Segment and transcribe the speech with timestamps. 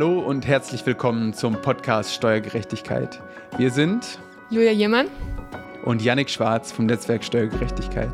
[0.00, 3.20] Hallo und herzlich willkommen zum Podcast Steuergerechtigkeit.
[3.58, 5.08] Wir sind Julia Jiermann
[5.84, 8.10] und Yannick Schwarz vom Netzwerk Steuergerechtigkeit.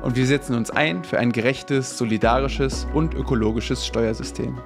[0.00, 4.58] Und wir setzen uns ein für ein gerechtes, solidarisches und ökologisches Steuersystem.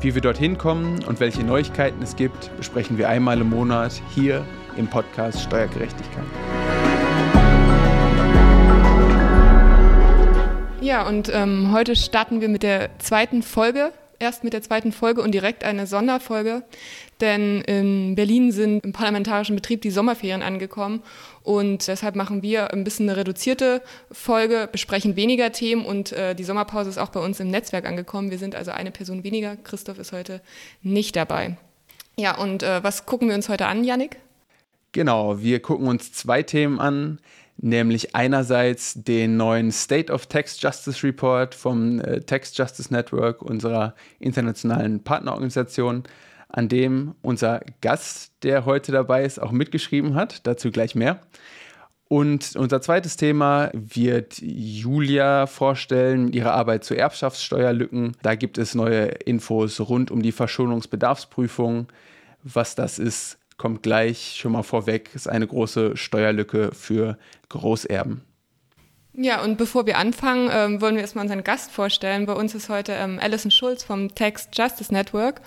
[0.00, 4.46] Wie wir dorthin kommen und welche Neuigkeiten es gibt, besprechen wir einmal im Monat hier
[4.76, 6.22] im Podcast Steuergerechtigkeit.
[10.80, 13.90] Ja, und ähm, heute starten wir mit der zweiten Folge
[14.22, 16.62] erst mit der zweiten Folge und direkt eine Sonderfolge,
[17.20, 21.02] denn in Berlin sind im parlamentarischen Betrieb die Sommerferien angekommen
[21.42, 26.44] und deshalb machen wir ein bisschen eine reduzierte Folge, besprechen weniger Themen und äh, die
[26.44, 28.30] Sommerpause ist auch bei uns im Netzwerk angekommen.
[28.30, 29.56] Wir sind also eine Person weniger.
[29.56, 30.40] Christoph ist heute
[30.82, 31.56] nicht dabei.
[32.16, 34.18] Ja, und äh, was gucken wir uns heute an, Yannick?
[34.92, 37.18] Genau, wir gucken uns zwei Themen an
[37.62, 43.94] nämlich einerseits den neuen State of Text Justice Report vom äh, Text Justice Network, unserer
[44.18, 46.02] internationalen Partnerorganisation,
[46.48, 50.46] an dem unser Gast, der heute dabei ist, auch mitgeschrieben hat.
[50.46, 51.20] Dazu gleich mehr.
[52.08, 58.16] Und unser zweites Thema wird Julia vorstellen mit ihrer Arbeit zu Erbschaftssteuerlücken.
[58.22, 61.86] Da gibt es neue Infos rund um die Verschonungsbedarfsprüfung,
[62.42, 67.16] was das ist, kommt gleich schon mal vorweg, ist eine große Steuerlücke für
[67.48, 68.22] Großerben.
[69.12, 72.26] Ja, und bevor wir anfangen, ähm, wollen wir erstmal unseren Gast vorstellen.
[72.26, 75.42] Bei uns ist heute ähm, Alison Schulz vom Text Justice Network.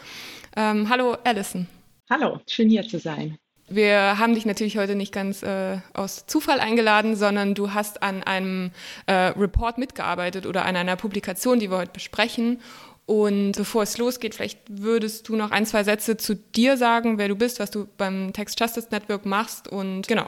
[0.56, 1.68] Ähm, hallo, Alison.
[2.10, 3.38] Hallo, schön hier zu sein.
[3.68, 8.24] Wir haben dich natürlich heute nicht ganz äh, aus Zufall eingeladen, sondern du hast an
[8.24, 8.72] einem
[9.08, 12.62] äh, Report mitgearbeitet oder an einer Publikation, die wir heute besprechen.
[13.06, 17.28] Und bevor es losgeht, vielleicht würdest du noch ein, zwei Sätze zu dir sagen, wer
[17.28, 20.28] du bist, was du beim Text Justice Network machst und genau.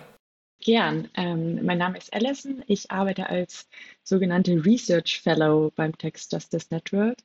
[0.59, 1.07] Gern.
[1.15, 2.63] Ähm, mein Name ist Alison.
[2.67, 3.69] Ich arbeite als
[4.03, 7.17] sogenannte Research Fellow beim Text Justice Network.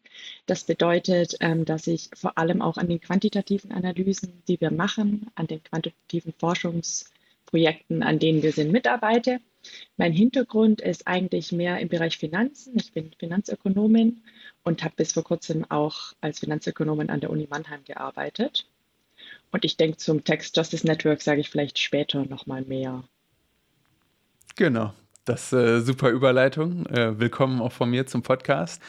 [0.47, 5.31] Das bedeutet, ähm, dass ich vor allem auch an den quantitativen Analysen, die wir machen,
[5.35, 9.41] an den quantitativen Forschungsprojekten, an denen wir sind, mitarbeite.
[9.97, 12.75] Mein Hintergrund ist eigentlich mehr im Bereich Finanzen.
[12.77, 14.23] Ich bin Finanzökonomin
[14.65, 18.67] und habe bis vor kurzem auch als Finanzökonomin an der Uni Mannheim gearbeitet.
[19.51, 23.05] Und ich denke, zum Text Justice Network sage ich vielleicht später nochmal mehr.
[24.57, 24.93] Genau,
[25.25, 26.87] das ist äh, super Überleitung.
[26.87, 28.83] Äh, willkommen auch von mir zum Podcast.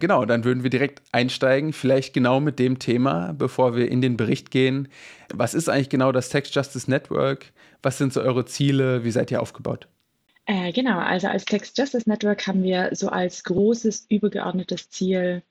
[0.00, 4.16] Genau, dann würden wir direkt einsteigen, vielleicht genau mit dem Thema, bevor wir in den
[4.16, 4.88] Bericht gehen.
[5.32, 7.52] Was ist eigentlich genau das Text Justice Network?
[7.82, 9.04] Was sind so eure Ziele?
[9.04, 9.88] Wie seid ihr aufgebaut?
[10.46, 15.42] Äh, genau, also als Text Justice Network haben wir so als großes übergeordnetes Ziel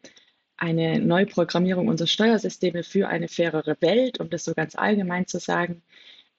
[0.58, 5.81] eine Neuprogrammierung unserer Steuersysteme für eine fairere Welt, um das so ganz allgemein zu sagen.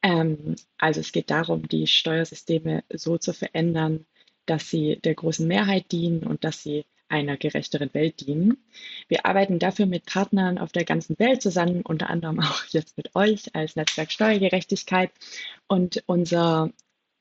[0.03, 4.07] Ähm, also es geht darum, die Steuersysteme so zu verändern,
[4.47, 8.57] dass sie der großen Mehrheit dienen und dass sie einer gerechteren Welt dienen.
[9.09, 13.15] Wir arbeiten dafür mit Partnern auf der ganzen Welt zusammen, unter anderem auch jetzt mit
[13.15, 15.11] euch als Netzwerk Steuergerechtigkeit.
[15.67, 16.71] Und unser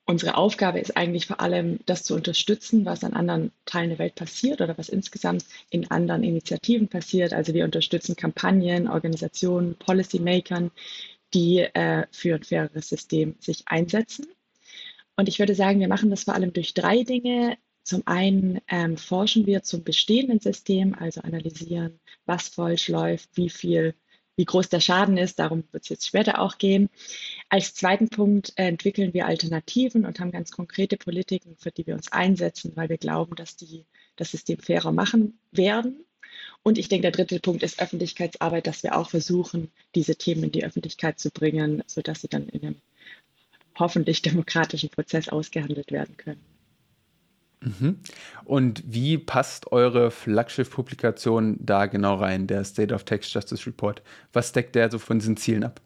[0.06, 4.16] unsere Aufgabe ist eigentlich vor allem, das zu unterstützen, was an anderen Teilen der Welt
[4.16, 7.34] passiert oder was insgesamt in anderen Initiativen passiert.
[7.34, 10.72] Also wir unterstützen Kampagnen, Organisationen, Policymakern,
[11.34, 14.28] die äh, für ein faireres System sich einsetzen.
[15.16, 17.58] Und ich würde sagen, wir machen das vor allem durch drei Dinge.
[17.84, 23.94] Zum einen ähm, forschen wir zum bestehenden System, also analysieren, was falsch läuft, wie viel
[24.36, 25.40] wie groß der Schaden ist.
[25.40, 26.90] Darum wird es jetzt später auch gehen.
[27.54, 31.94] Als zweiten Punkt äh, entwickeln wir Alternativen und haben ganz konkrete Politiken, für die wir
[31.94, 36.04] uns einsetzen, weil wir glauben, dass die das System fairer machen werden.
[36.64, 40.52] Und ich denke, der dritte Punkt ist Öffentlichkeitsarbeit, dass wir auch versuchen, diese Themen in
[40.52, 42.76] die Öffentlichkeit zu bringen, sodass sie dann in einem
[43.78, 46.42] hoffentlich demokratischen Prozess ausgehandelt werden können.
[47.62, 48.00] Mhm.
[48.46, 54.02] Und wie passt eure Flaggschiff-Publikation da genau rein, der State of Text Justice Report?
[54.32, 55.80] Was deckt der so von diesen Zielen ab?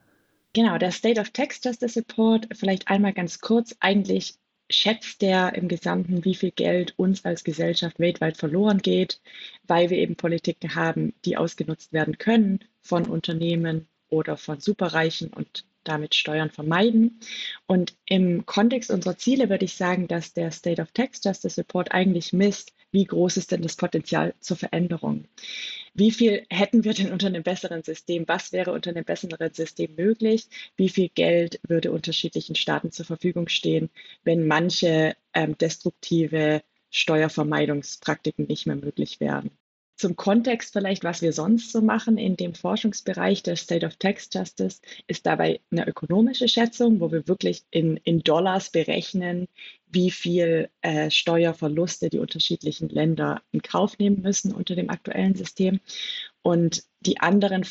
[0.54, 4.36] Genau, der State of Text Justice Report, vielleicht einmal ganz kurz, eigentlich
[4.70, 9.22] schätzt der im Gesamten, wie viel Geld uns als Gesellschaft weltweit verloren geht,
[9.66, 15.66] weil wir eben Politiken haben, die ausgenutzt werden können von Unternehmen oder von Superreichen und
[15.84, 17.20] damit Steuern vermeiden.
[17.66, 21.94] Und im Kontext unserer Ziele würde ich sagen, dass der State of Text Justice Report
[21.94, 25.26] eigentlich misst, wie groß ist denn das Potenzial zur Veränderung?
[25.98, 28.26] Wie viel hätten wir denn unter einem besseren System?
[28.28, 30.48] Was wäre unter einem besseren System möglich?
[30.78, 33.90] Wie viel Geld würde unterschiedlichen Staaten zur Verfügung stehen,
[34.24, 39.57] wenn manche ähm, destruktive Steuervermeidungspraktiken nicht mehr möglich wären?
[39.98, 44.30] Zum Kontext vielleicht, was wir sonst so machen in dem Forschungsbereich der State of Tax
[44.32, 49.48] Justice, ist dabei eine ökonomische Schätzung, wo wir wirklich in, in Dollars berechnen,
[49.88, 55.80] wie viel äh, Steuerverluste die unterschiedlichen Länder in Kauf nehmen müssen unter dem aktuellen System.
[56.44, 57.64] Und die anderen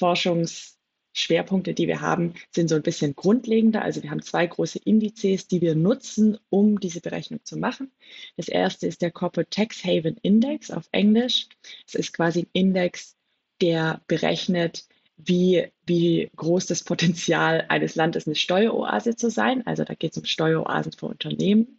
[1.16, 3.82] Forschungsschwerpunkte, die wir haben, sind so ein bisschen grundlegender.
[3.82, 7.90] Also wir haben zwei große Indizes, die wir nutzen, um diese Berechnung zu machen.
[8.36, 11.48] Das erste ist der Corporate Tax Haven Index auf Englisch.
[11.86, 13.16] Es ist quasi ein Index,
[13.60, 14.84] der berechnet,
[15.16, 19.66] wie, wie groß das Potenzial eines Landes eine Steueroase zu sein.
[19.66, 21.78] Also da geht es um Steueroasen für Unternehmen.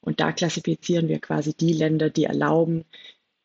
[0.00, 2.84] Und da klassifizieren wir quasi die Länder, die erlauben,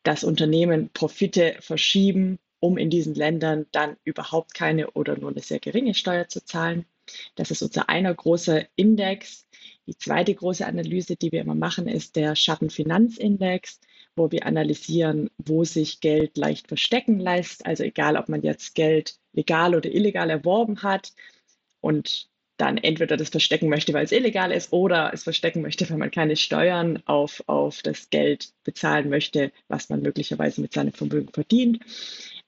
[0.04, 5.58] dass Unternehmen Profite verschieben, um in diesen Ländern dann überhaupt keine oder nur eine sehr
[5.58, 6.86] geringe Steuer zu zahlen.
[7.34, 9.48] Das ist unser einer großer Index.
[9.88, 13.80] Die zweite große Analyse, die wir immer machen, ist der Schattenfinanzindex,
[14.14, 17.66] wo wir analysieren, wo sich Geld leicht verstecken lässt.
[17.66, 21.12] Also egal, ob man jetzt Geld legal oder illegal erworben hat
[21.80, 22.28] und
[22.58, 26.12] dann entweder das verstecken möchte, weil es illegal ist, oder es verstecken möchte, weil man
[26.12, 31.80] keine Steuern auf, auf das Geld bezahlen möchte, was man möglicherweise mit seinem Vermögen verdient.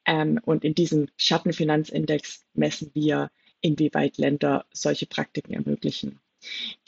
[0.06, 3.30] Ähm, und in diesem Schattenfinanzindex messen wir,
[3.60, 6.20] inwieweit Länder solche Praktiken ermöglichen.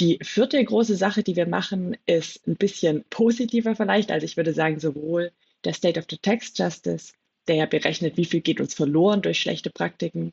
[0.01, 4.11] Die vierte große Sache, die wir machen, ist ein bisschen positiver vielleicht.
[4.11, 5.33] Also ich würde sagen, sowohl
[5.65, 7.15] der State of the Tax Justice,
[7.49, 10.33] der ja berechnet, wie viel geht uns verloren durch schlechte Praktiken,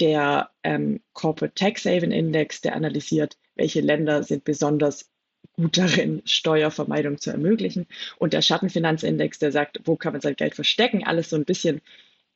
[0.00, 5.10] der ähm, Corporate Tax Haven Index, der analysiert, welche Länder sind besonders
[5.54, 7.86] gut darin, Steuervermeidung zu ermöglichen.
[8.18, 11.80] Und der Schattenfinanzindex, der sagt, wo kann man sein Geld verstecken, alles so ein bisschen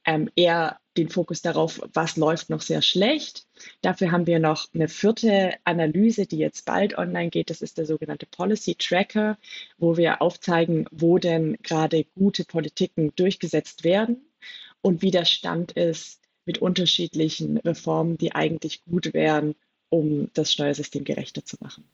[0.07, 3.47] ähm, eher den Fokus darauf, was läuft noch sehr schlecht.
[3.83, 7.51] Dafür haben wir noch eine vierte Analyse, die jetzt bald online geht.
[7.51, 9.37] Das ist der sogenannte Policy Tracker,
[9.79, 14.25] wo wir aufzeigen, wo denn gerade gute Politiken durchgesetzt werden
[14.81, 19.55] und wie der Stand ist mit unterschiedlichen Reformen, die eigentlich gut wären,
[19.89, 21.85] um das Steuersystem gerechter zu machen.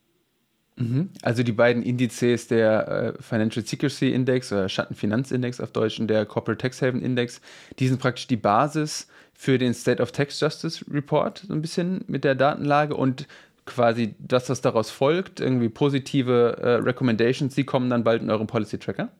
[0.76, 1.10] Mhm.
[1.22, 6.24] Also die beiden Indizes, der äh, Financial Secrecy Index oder Schattenfinanzindex auf Deutsch und der
[6.24, 7.40] Corporate Tax Haven Index,
[7.78, 12.04] die sind praktisch die Basis für den State of Tax Justice Report, so ein bisschen
[12.06, 13.26] mit der Datenlage und
[13.66, 18.46] quasi das, was daraus folgt, irgendwie positive äh, Recommendations, die kommen dann bald in eurem
[18.46, 19.10] Policy Tracker?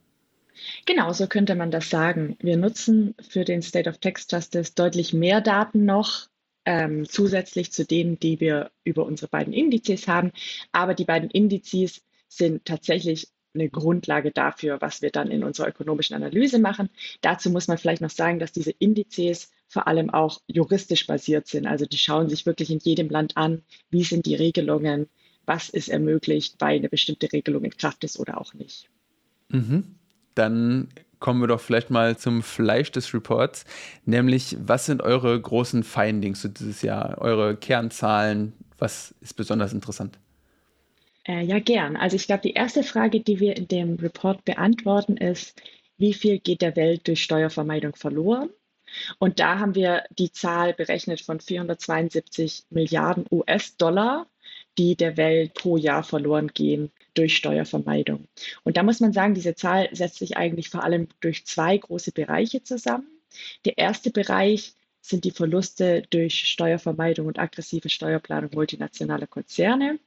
[0.87, 2.37] Genau, so könnte man das sagen.
[2.41, 6.29] Wir nutzen für den State of Tax Justice deutlich mehr Daten noch
[6.65, 10.33] ähm, zusätzlich zu denen, die wir über unsere beiden Indizes haben.
[10.73, 16.17] Aber die beiden Indizes sind tatsächlich eine Grundlage dafür, was wir dann in unserer ökonomischen
[16.17, 16.89] Analyse machen.
[17.21, 21.67] Dazu muss man vielleicht noch sagen, dass diese Indizes vor allem auch juristisch basiert sind.
[21.67, 25.09] Also die schauen sich wirklich in jedem Land an, wie sind die Regelungen,
[25.45, 28.89] was ist ermöglicht, weil eine bestimmte Regelung in Kraft ist oder auch nicht.
[29.49, 29.97] Mhm.
[30.35, 30.89] Dann
[31.23, 33.65] kommen wir doch vielleicht mal zum Fleisch des Reports,
[34.05, 40.19] nämlich was sind eure großen Findings für dieses Jahr, eure Kernzahlen, was ist besonders interessant?
[41.25, 41.97] Äh, ja, gern.
[41.97, 45.63] Also ich glaube, die erste Frage, die wir in dem Report beantworten, ist,
[45.97, 48.51] wie viel geht der Welt durch Steuervermeidung verloren?
[49.19, 54.27] Und da haben wir die Zahl berechnet von 472 Milliarden US-Dollar,
[54.79, 58.27] die der Welt pro Jahr verloren gehen durch Steuervermeidung.
[58.65, 62.13] Und da muss man sagen, diese Zahl setzt sich eigentlich vor allem durch zwei große
[62.13, 63.07] Bereiche zusammen.
[63.65, 69.99] Der erste Bereich sind die Verluste durch Steuervermeidung und aggressive Steuerplanung multinationaler Konzerne.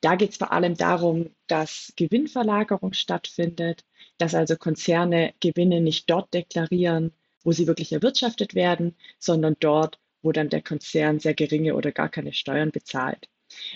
[0.00, 3.84] Da geht es vor allem darum, dass Gewinnverlagerung stattfindet,
[4.18, 7.12] dass also Konzerne Gewinne nicht dort deklarieren,
[7.44, 12.08] wo sie wirklich erwirtschaftet werden, sondern dort, wo dann der Konzern sehr geringe oder gar
[12.08, 13.28] keine Steuern bezahlt.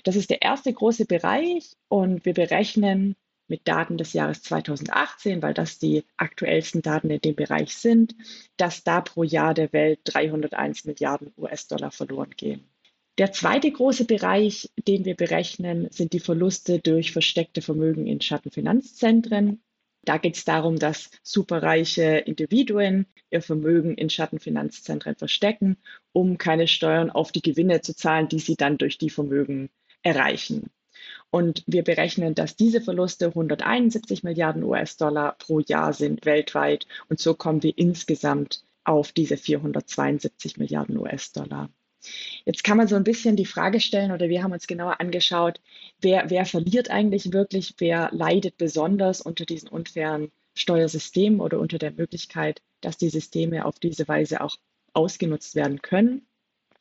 [0.05, 5.55] Das ist der erste große Bereich und wir berechnen mit Daten des Jahres 2018, weil
[5.55, 8.14] das die aktuellsten Daten in dem Bereich sind,
[8.57, 12.69] dass da pro Jahr der Welt 301 Milliarden US-Dollar verloren gehen.
[13.19, 19.62] Der zweite große Bereich, den wir berechnen, sind die Verluste durch versteckte Vermögen in Schattenfinanzzentren.
[20.04, 25.76] Da geht es darum, dass superreiche Individuen ihr Vermögen in Schattenfinanzzentren verstecken,
[26.12, 29.70] um keine Steuern auf die Gewinne zu zahlen, die sie dann durch die Vermögen
[30.02, 30.70] erreichen.
[31.30, 36.87] Und wir berechnen, dass diese Verluste 171 Milliarden US-Dollar pro Jahr sind weltweit.
[37.08, 41.70] Und so kommen wir insgesamt auf diese 472 Milliarden US-Dollar.
[42.44, 45.61] Jetzt kann man so ein bisschen die Frage stellen, oder wir haben uns genauer angeschaut,
[46.00, 51.92] wer, wer verliert eigentlich wirklich, wer leidet besonders unter diesen unfairen Steuersystemen oder unter der
[51.92, 54.56] Möglichkeit, dass die Systeme auf diese Weise auch
[54.92, 56.26] ausgenutzt werden können.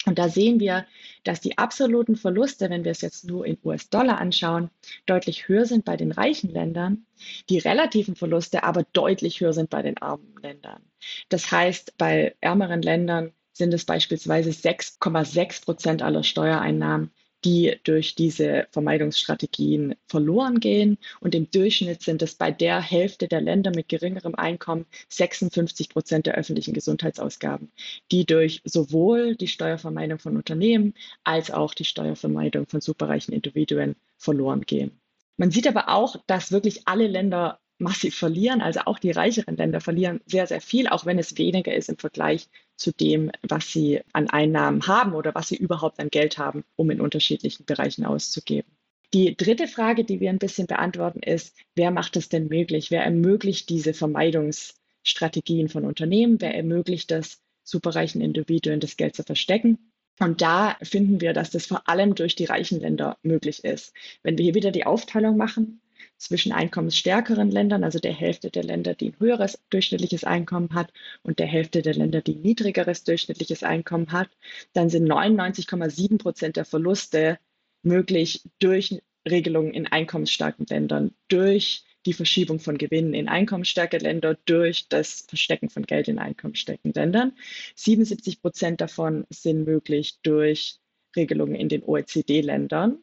[0.05, 0.85] Und da sehen wir,
[1.23, 4.69] dass die absoluten Verluste, wenn wir es jetzt nur in US-Dollar anschauen,
[5.05, 7.05] deutlich höher sind bei den reichen Ländern,
[7.49, 10.83] die relativen Verluste aber deutlich höher sind bei den armen Ländern.
[11.29, 17.11] Das heißt, bei ärmeren Ländern sind es beispielsweise 6,6 Prozent aller Steuereinnahmen,
[17.45, 20.97] die durch diese Vermeidungsstrategien verloren gehen.
[21.19, 26.25] Und im Durchschnitt sind es bei der Hälfte der Länder mit geringerem Einkommen 56 Prozent
[26.25, 27.71] der öffentlichen Gesundheitsausgaben,
[28.11, 30.93] die durch sowohl die Steuervermeidung von Unternehmen
[31.23, 34.99] als auch die Steuervermeidung von superreichen Individuen verloren gehen.
[35.37, 38.61] Man sieht aber auch, dass wirklich alle Länder massiv verlieren.
[38.61, 41.97] Also auch die reicheren Länder verlieren sehr, sehr viel, auch wenn es weniger ist im
[41.97, 46.63] Vergleich zu dem, was sie an Einnahmen haben oder was sie überhaupt an Geld haben,
[46.75, 48.69] um in unterschiedlichen Bereichen auszugeben.
[49.13, 52.89] Die dritte Frage, die wir ein bisschen beantworten, ist, wer macht es denn möglich?
[52.89, 56.41] Wer ermöglicht diese Vermeidungsstrategien von Unternehmen?
[56.41, 59.77] Wer ermöglicht es, superreichen Individuen das Geld zu verstecken?
[60.19, 63.93] Und da finden wir, dass das vor allem durch die reichen Länder möglich ist.
[64.23, 65.79] Wenn wir hier wieder die Aufteilung machen,
[66.23, 71.39] zwischen einkommensstärkeren Ländern, also der Hälfte der Länder, die ein höheres durchschnittliches Einkommen hat und
[71.39, 74.29] der Hälfte der Länder, die ein niedrigeres durchschnittliches Einkommen hat,
[74.73, 77.39] dann sind 99,7 Prozent der Verluste
[77.83, 84.87] möglich durch Regelungen in einkommensstarken Ländern, durch die Verschiebung von Gewinnen in einkommensstarke Länder, durch
[84.89, 87.33] das Verstecken von Geld in einkommensstarken Ländern.
[87.75, 90.79] 77 Prozent davon sind möglich durch
[91.15, 92.97] Regelungen in den OECD-Ländern.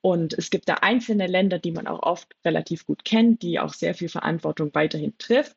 [0.00, 3.74] Und es gibt da einzelne Länder, die man auch oft relativ gut kennt, die auch
[3.74, 5.56] sehr viel Verantwortung weiterhin trifft.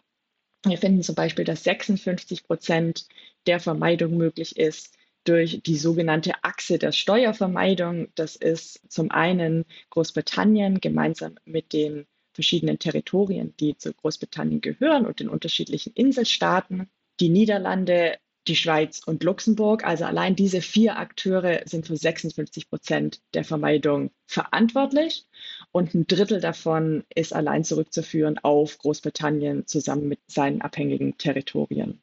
[0.66, 3.08] Wir finden zum Beispiel, dass 56 Prozent
[3.46, 8.08] der Vermeidung möglich ist durch die sogenannte Achse der Steuervermeidung.
[8.16, 15.20] Das ist zum einen Großbritannien gemeinsam mit den verschiedenen Territorien, die zu Großbritannien gehören und
[15.20, 16.90] den unterschiedlichen Inselstaaten.
[17.20, 19.86] Die Niederlande die Schweiz und Luxemburg.
[19.86, 25.26] Also allein diese vier Akteure sind für 56 Prozent der Vermeidung verantwortlich
[25.72, 32.02] und ein Drittel davon ist allein zurückzuführen auf Großbritannien zusammen mit seinen abhängigen Territorien.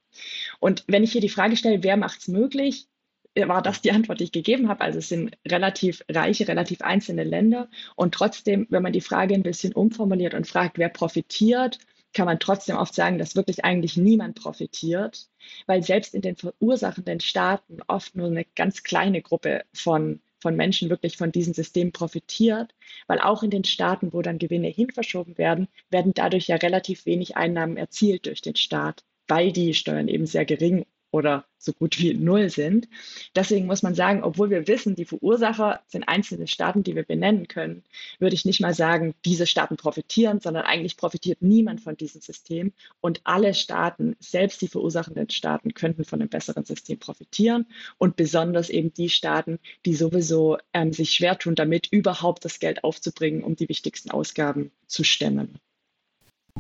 [0.61, 2.87] Und wenn ich hier die Frage stelle, wer macht es möglich,
[3.35, 4.83] war das die Antwort, die ich gegeben habe.
[4.83, 7.69] Also es sind relativ reiche, relativ einzelne Länder.
[7.97, 11.79] Und trotzdem, wenn man die Frage ein bisschen umformuliert und fragt, wer profitiert,
[12.13, 15.29] kann man trotzdem oft sagen, dass wirklich eigentlich niemand profitiert,
[15.67, 20.91] weil selbst in den verursachenden Staaten oft nur eine ganz kleine Gruppe von, von Menschen
[20.91, 22.75] wirklich von diesem System profitiert,
[23.07, 27.37] weil auch in den Staaten, wo dann Gewinne hinverschoben werden, werden dadurch ja relativ wenig
[27.37, 32.15] Einnahmen erzielt durch den Staat, weil die Steuern eben sehr gering oder so gut wie
[32.15, 32.89] null sind.
[33.37, 37.47] Deswegen muss man sagen, obwohl wir wissen, die Verursacher sind einzelne Staaten, die wir benennen
[37.47, 37.85] können,
[38.19, 42.73] würde ich nicht mal sagen, diese Staaten profitieren, sondern eigentlich profitiert niemand von diesem System.
[43.01, 47.67] Und alle Staaten, selbst die verursachenden Staaten, könnten von einem besseren System profitieren.
[47.99, 52.83] Und besonders eben die Staaten, die sowieso ähm, sich schwer tun, damit überhaupt das Geld
[52.83, 55.61] aufzubringen, um die wichtigsten Ausgaben zu stemmen.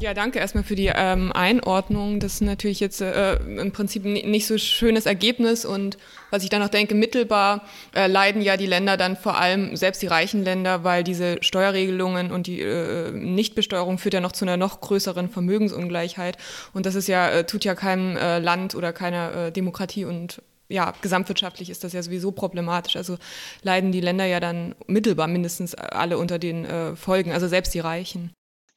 [0.02, 2.18] Ja, danke erstmal für die ähm, Einordnung.
[2.18, 5.96] Das ist natürlich jetzt äh, im Prinzip nicht so schönes Ergebnis und
[6.30, 10.02] was ich dann noch denke, mittelbar äh, leiden ja die Länder dann vor allem, selbst
[10.02, 14.56] die reichen Länder, weil diese Steuerregelungen und die äh, Nichtbesteuerung führt ja noch zu einer
[14.56, 16.36] noch größeren Vermögensungleichheit
[16.72, 20.42] und das ist ja, äh, tut ja keinem äh, Land oder keiner äh, Demokratie und
[20.68, 22.96] ja, gesamtwirtschaftlich ist das ja sowieso problematisch.
[22.96, 23.18] Also
[23.62, 28.32] leiden die Länder ja dann mittelbar mindestens alle unter den Folgen, also selbst die Reichen.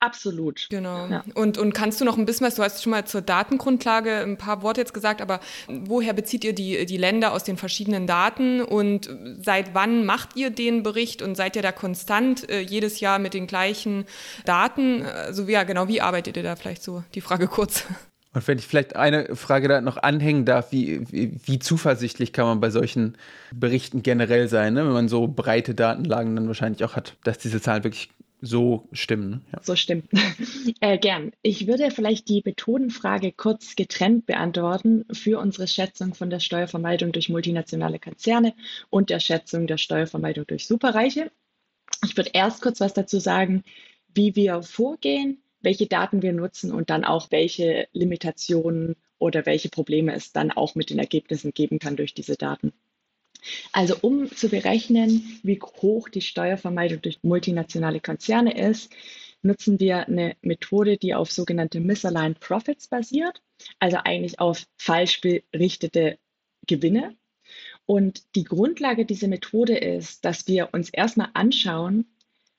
[0.06, 0.68] Absolut.
[0.70, 1.08] Genau.
[1.08, 1.24] Ja.
[1.34, 4.38] Und, und kannst du noch ein bisschen was, du hast schon mal zur Datengrundlage ein
[4.38, 8.62] paar Worte jetzt gesagt, aber woher bezieht ihr die, die Länder aus den verschiedenen Daten
[8.62, 9.10] und
[9.42, 13.34] seit wann macht ihr den Bericht und seid ihr da konstant äh, jedes Jahr mit
[13.34, 14.06] den gleichen
[14.46, 15.04] Daten?
[15.04, 17.04] Also ja, genau, wie arbeitet ihr da vielleicht so?
[17.16, 17.86] Die Frage kurz.
[18.36, 22.46] Und wenn ich vielleicht eine Frage da noch anhängen darf, wie, wie, wie zuversichtlich kann
[22.46, 23.16] man bei solchen
[23.54, 24.86] Berichten generell sein, ne?
[24.86, 28.10] wenn man so breite Datenlagen dann wahrscheinlich auch hat, dass diese Zahlen wirklich
[28.42, 29.46] so stimmen.
[29.52, 29.60] Ja.
[29.64, 30.10] So stimmt.
[30.82, 31.32] äh, gern.
[31.42, 37.30] Ich würde vielleicht die Methodenfrage kurz getrennt beantworten für unsere Schätzung von der Steuervermeidung durch
[37.30, 38.54] multinationale Konzerne
[38.90, 41.32] und der Schätzung der Steuervermeidung durch Superreiche.
[42.04, 43.64] Ich würde erst kurz was dazu sagen,
[44.14, 50.14] wie wir vorgehen, welche Daten wir nutzen und dann auch welche Limitationen oder welche Probleme
[50.14, 52.74] es dann auch mit den Ergebnissen geben kann durch diese Daten.
[53.72, 58.92] Also um zu berechnen, wie hoch die Steuervermeidung durch multinationale Konzerne ist,
[59.42, 63.42] nutzen wir eine Methode, die auf sogenannte Misaligned Profits basiert,
[63.80, 66.18] also eigentlich auf falsch berichtete
[66.68, 67.16] Gewinne.
[67.86, 72.06] Und die Grundlage dieser Methode ist, dass wir uns erstmal anschauen,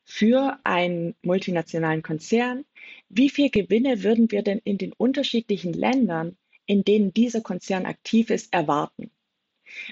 [0.09, 2.65] für einen multinationalen Konzern,
[3.09, 8.31] wie viel Gewinne würden wir denn in den unterschiedlichen Ländern, in denen dieser Konzern aktiv
[8.31, 9.11] ist, erwarten?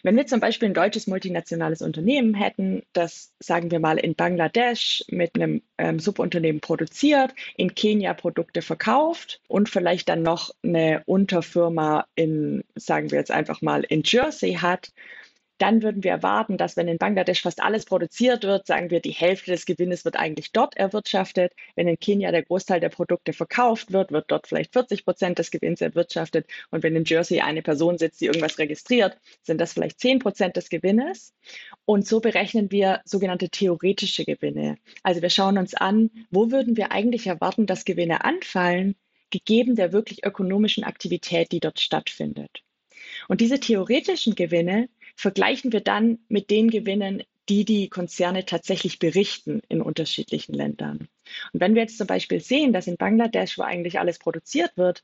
[0.03, 5.05] Wenn wir zum Beispiel ein deutsches multinationales Unternehmen hätten, das, sagen wir mal, in Bangladesch
[5.09, 12.07] mit einem ähm, Subunternehmen produziert, in Kenia Produkte verkauft und vielleicht dann noch eine Unterfirma
[12.15, 14.93] in, sagen wir jetzt einfach mal, in Jersey hat,
[15.59, 19.13] dann würden wir erwarten, dass wenn in Bangladesch fast alles produziert wird, sagen wir, die
[19.13, 21.53] Hälfte des Gewinnes wird eigentlich dort erwirtschaftet.
[21.77, 25.51] Wenn in Kenia der Großteil der Produkte verkauft wird, wird dort vielleicht 40 Prozent des
[25.51, 26.47] Gewinns erwirtschaftet.
[26.71, 30.57] Und wenn in Jersey eine Person sitzt, die irgendwas registriert, sind das vielleicht 10 Prozent
[30.57, 31.33] des Gewinnes.
[31.85, 34.77] Und so berechnen wir sogenannte theoretische Gewinne.
[35.03, 38.97] Also wir schauen uns an, wo würden wir eigentlich erwarten, dass Gewinne anfallen,
[39.31, 42.63] gegeben der wirklich ökonomischen Aktivität, die dort stattfindet.
[43.29, 49.61] Und diese theoretischen Gewinne vergleichen wir dann mit den Gewinnen, die die Konzerne tatsächlich berichten
[49.69, 51.09] in unterschiedlichen Ländern.
[51.53, 55.03] Und wenn wir jetzt zum Beispiel sehen, dass in Bangladesch, wo eigentlich alles produziert wird,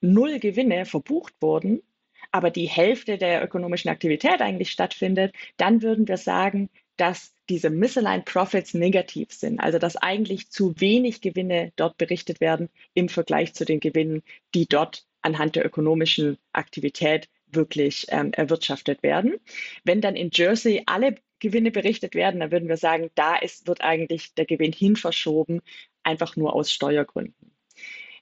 [0.00, 1.82] null Gewinne verbucht wurden,
[2.30, 8.24] aber die Hälfte der ökonomischen Aktivität eigentlich stattfindet, dann würden wir sagen, dass diese Misaligned
[8.24, 13.64] Profits negativ sind, also dass eigentlich zu wenig Gewinne dort berichtet werden im Vergleich zu
[13.64, 14.22] den Gewinnen,
[14.54, 19.38] die dort anhand der ökonomischen Aktivität wirklich ähm, erwirtschaftet werden.
[19.84, 23.80] Wenn dann in Jersey alle Gewinne berichtet werden, dann würden wir sagen, da ist, wird
[23.80, 25.60] eigentlich der Gewinn hin verschoben,
[26.02, 27.52] einfach nur aus Steuergründen.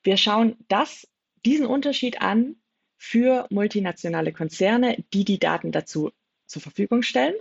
[0.03, 1.09] Wir schauen das,
[1.45, 2.57] diesen Unterschied an
[2.97, 6.11] für multinationale Konzerne, die die Daten dazu
[6.47, 7.35] zur Verfügung stellen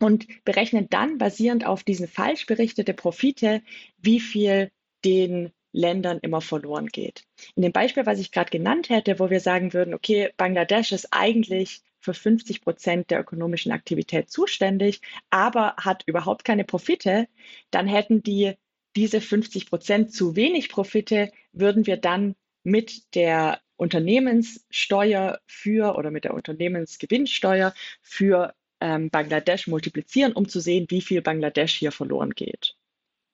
[0.00, 3.62] und berechnen dann basierend auf diesen falsch berichtete Profite,
[3.98, 4.70] wie viel
[5.04, 7.24] den Ländern immer verloren geht.
[7.54, 11.08] In dem Beispiel, was ich gerade genannt hätte, wo wir sagen würden, okay, Bangladesch ist
[11.12, 17.28] eigentlich für 50 Prozent der ökonomischen Aktivität zuständig, aber hat überhaupt keine Profite,
[17.70, 18.54] dann hätten die
[18.96, 22.34] diese 50 Prozent zu wenig Profite, würden wir dann
[22.64, 30.86] mit der Unternehmenssteuer für oder mit der Unternehmensgewinnsteuer für ähm, Bangladesch multiplizieren, um zu sehen,
[30.88, 32.76] wie viel Bangladesch hier verloren geht.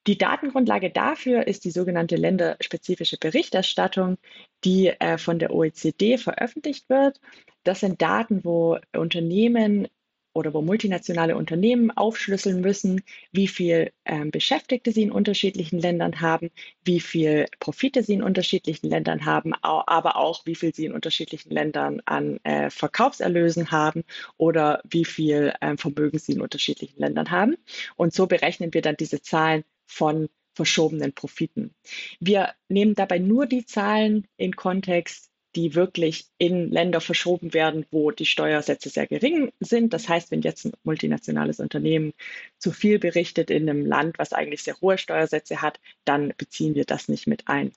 [0.07, 4.19] Die Datengrundlage dafür ist die sogenannte länderspezifische Berichterstattung,
[4.63, 7.21] die äh, von der OECD veröffentlicht wird.
[7.63, 9.89] Das sind Daten, wo Unternehmen
[10.35, 16.51] oder wo multinationale Unternehmen aufschlüsseln müssen, wie viel ähm, Beschäftigte sie in unterschiedlichen Ländern haben,
[16.85, 21.51] wie viel Profite sie in unterschiedlichen Ländern haben, aber auch wie viel sie in unterschiedlichen
[21.51, 24.03] Ländern an äh, Verkaufserlösen haben
[24.37, 27.57] oder wie viel ähm, Vermögen sie in unterschiedlichen Ländern haben.
[27.97, 31.75] Und so berechnen wir dann diese Zahlen von verschobenen Profiten.
[32.21, 38.11] Wir nehmen dabei nur die Zahlen in Kontext, die wirklich in Länder verschoben werden, wo
[38.11, 39.93] die Steuersätze sehr gering sind.
[39.93, 42.13] Das heißt, wenn jetzt ein multinationales Unternehmen
[42.59, 46.85] zu viel berichtet in einem Land, was eigentlich sehr hohe Steuersätze hat, dann beziehen wir
[46.85, 47.73] das nicht mit ein.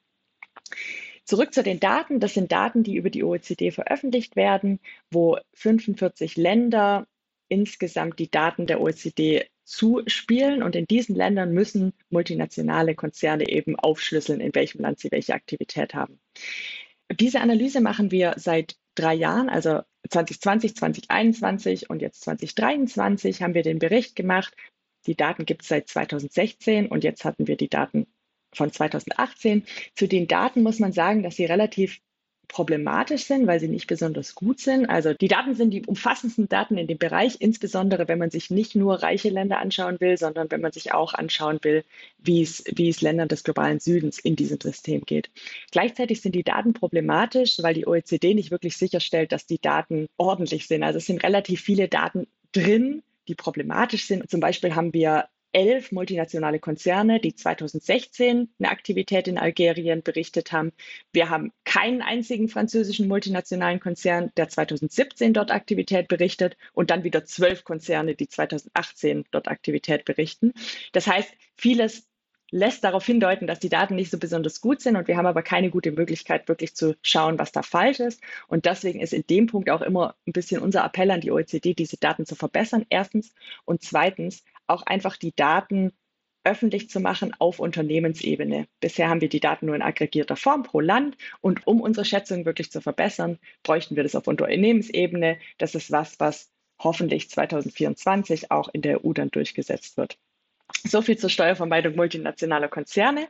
[1.24, 2.20] Zurück zu den Daten.
[2.20, 4.80] Das sind Daten, die über die OECD veröffentlicht werden,
[5.12, 7.06] wo 45 Länder
[7.50, 10.64] insgesamt die Daten der OECD zuspielen.
[10.64, 15.94] Und in diesen Ländern müssen multinationale Konzerne eben aufschlüsseln, in welchem Land sie welche Aktivität
[15.94, 16.20] haben.
[17.12, 23.64] Diese Analyse machen wir seit drei Jahren, also 2020, 2021 und jetzt 2023 haben wir
[23.64, 24.56] den Bericht gemacht.
[25.06, 28.08] Die Daten gibt es seit 2016 und jetzt hatten wir die Daten
[28.54, 29.66] von 2018.
[29.96, 32.00] Zu den Daten muss man sagen, dass sie relativ
[32.48, 34.86] problematisch sind, weil sie nicht besonders gut sind.
[34.86, 38.76] Also die Daten sind die umfassendsten Daten in dem Bereich, insbesondere wenn man sich nicht
[38.76, 41.84] nur reiche Länder anschauen will, sondern wenn man sich auch anschauen will,
[42.20, 45.30] wie es, wie es Ländern des globalen Südens in diesem System geht.
[45.72, 50.68] Gleichzeitig sind die Daten problematisch, weil die OECD nicht wirklich sicherstellt, dass die Daten ordentlich
[50.68, 50.84] sind.
[50.84, 54.30] Also es sind relativ viele Daten drin, die problematisch sind.
[54.30, 60.72] Zum Beispiel haben wir elf multinationale Konzerne, die 2016 eine Aktivität in Algerien berichtet haben.
[61.12, 67.26] Wir haben keinen einzigen französischen multinationalen Konzern, der 2017 dort Aktivität berichtet und dann wieder
[67.26, 70.54] zwölf Konzerne, die 2018 dort Aktivität berichten.
[70.92, 72.08] Das heißt, vieles
[72.52, 75.42] lässt darauf hindeuten, dass die Daten nicht so besonders gut sind und wir haben aber
[75.42, 78.22] keine gute Möglichkeit, wirklich zu schauen, was da falsch ist.
[78.48, 81.74] Und deswegen ist in dem Punkt auch immer ein bisschen unser Appell an die OECD,
[81.74, 83.34] diese Daten zu verbessern, erstens.
[83.66, 85.94] Und zweitens auch einfach die Daten
[86.44, 88.68] öffentlich zu machen auf Unternehmensebene.
[88.80, 92.46] Bisher haben wir die Daten nur in aggregierter Form pro Land und um unsere Schätzung
[92.46, 95.40] wirklich zu verbessern, bräuchten wir das auf Unternehmensebene.
[95.58, 96.50] Das ist was, was
[96.80, 100.18] hoffentlich 2024 auch in der EU dann durchgesetzt wird.
[100.86, 103.28] So viel zur Steuervermeidung multinationaler Konzerne.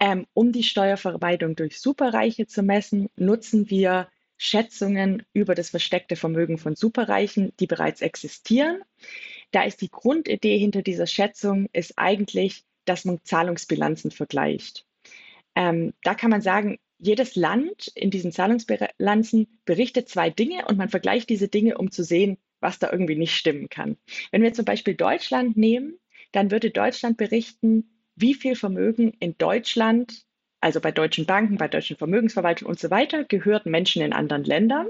[0.00, 6.58] Ähm, um die Steuervermeidung durch Superreiche zu messen, nutzen wir Schätzungen über das versteckte Vermögen
[6.58, 8.82] von Superreichen, die bereits existieren.
[9.54, 14.84] Da ist die Grundidee hinter dieser Schätzung ist eigentlich, dass man Zahlungsbilanzen vergleicht.
[15.54, 20.88] Ähm, da kann man sagen, jedes Land in diesen Zahlungsbilanzen berichtet zwei Dinge und man
[20.88, 23.96] vergleicht diese Dinge, um zu sehen, was da irgendwie nicht stimmen kann.
[24.32, 26.00] Wenn wir zum Beispiel Deutschland nehmen,
[26.32, 30.24] dann würde Deutschland berichten, wie viel Vermögen in Deutschland,
[30.60, 34.88] also bei deutschen Banken, bei deutschen Vermögensverwaltungen und so weiter, gehört Menschen in anderen Ländern.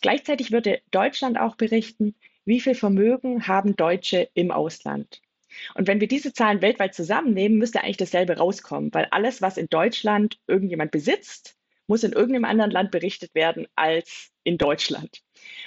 [0.00, 5.20] Gleichzeitig würde Deutschland auch berichten, wie viel Vermögen haben Deutsche im Ausland.
[5.74, 9.68] Und wenn wir diese Zahlen weltweit zusammennehmen, müsste eigentlich dasselbe rauskommen, weil alles, was in
[9.68, 15.22] Deutschland irgendjemand besitzt, muss in irgendeinem anderen Land berichtet werden als in Deutschland.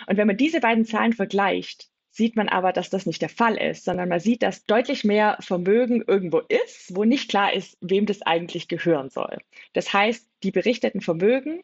[0.08, 3.58] Und wenn man diese beiden Zahlen vergleicht, sieht man aber, dass das nicht der Fall
[3.58, 8.08] ist, sondern man sieht, dass deutlich mehr Vermögen irgendwo ist, wo nicht klar ist, wem
[8.08, 9.38] das eigentlich gehören soll.
[9.74, 11.62] Das heißt, die berichteten Vermögen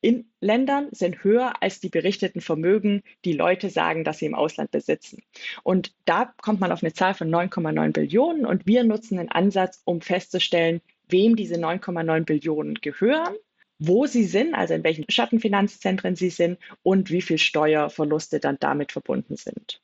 [0.00, 4.70] in Ländern sind höher als die berichteten Vermögen, die Leute sagen, dass sie im Ausland
[4.70, 5.22] besitzen.
[5.62, 9.82] Und da kommt man auf eine Zahl von 9,9 Billionen und wir nutzen einen Ansatz,
[9.84, 13.34] um festzustellen, wem diese 9,9 Billionen gehören
[13.80, 18.92] wo sie sind, also in welchen Schattenfinanzzentren sie sind und wie viel Steuerverluste dann damit
[18.92, 19.80] verbunden sind.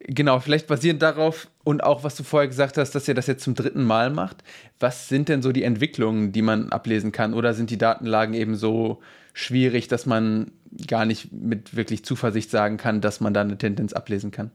[0.00, 3.44] Genau, vielleicht basierend darauf und auch, was du vorher gesagt hast, dass ihr das jetzt
[3.44, 4.42] zum dritten Mal macht.
[4.80, 7.34] Was sind denn so die Entwicklungen, die man ablesen kann?
[7.34, 9.00] Oder sind die Datenlagen eben so
[9.40, 10.52] schwierig, dass man
[10.86, 14.50] gar nicht mit wirklich Zuversicht sagen kann, dass man da eine Tendenz ablesen kann?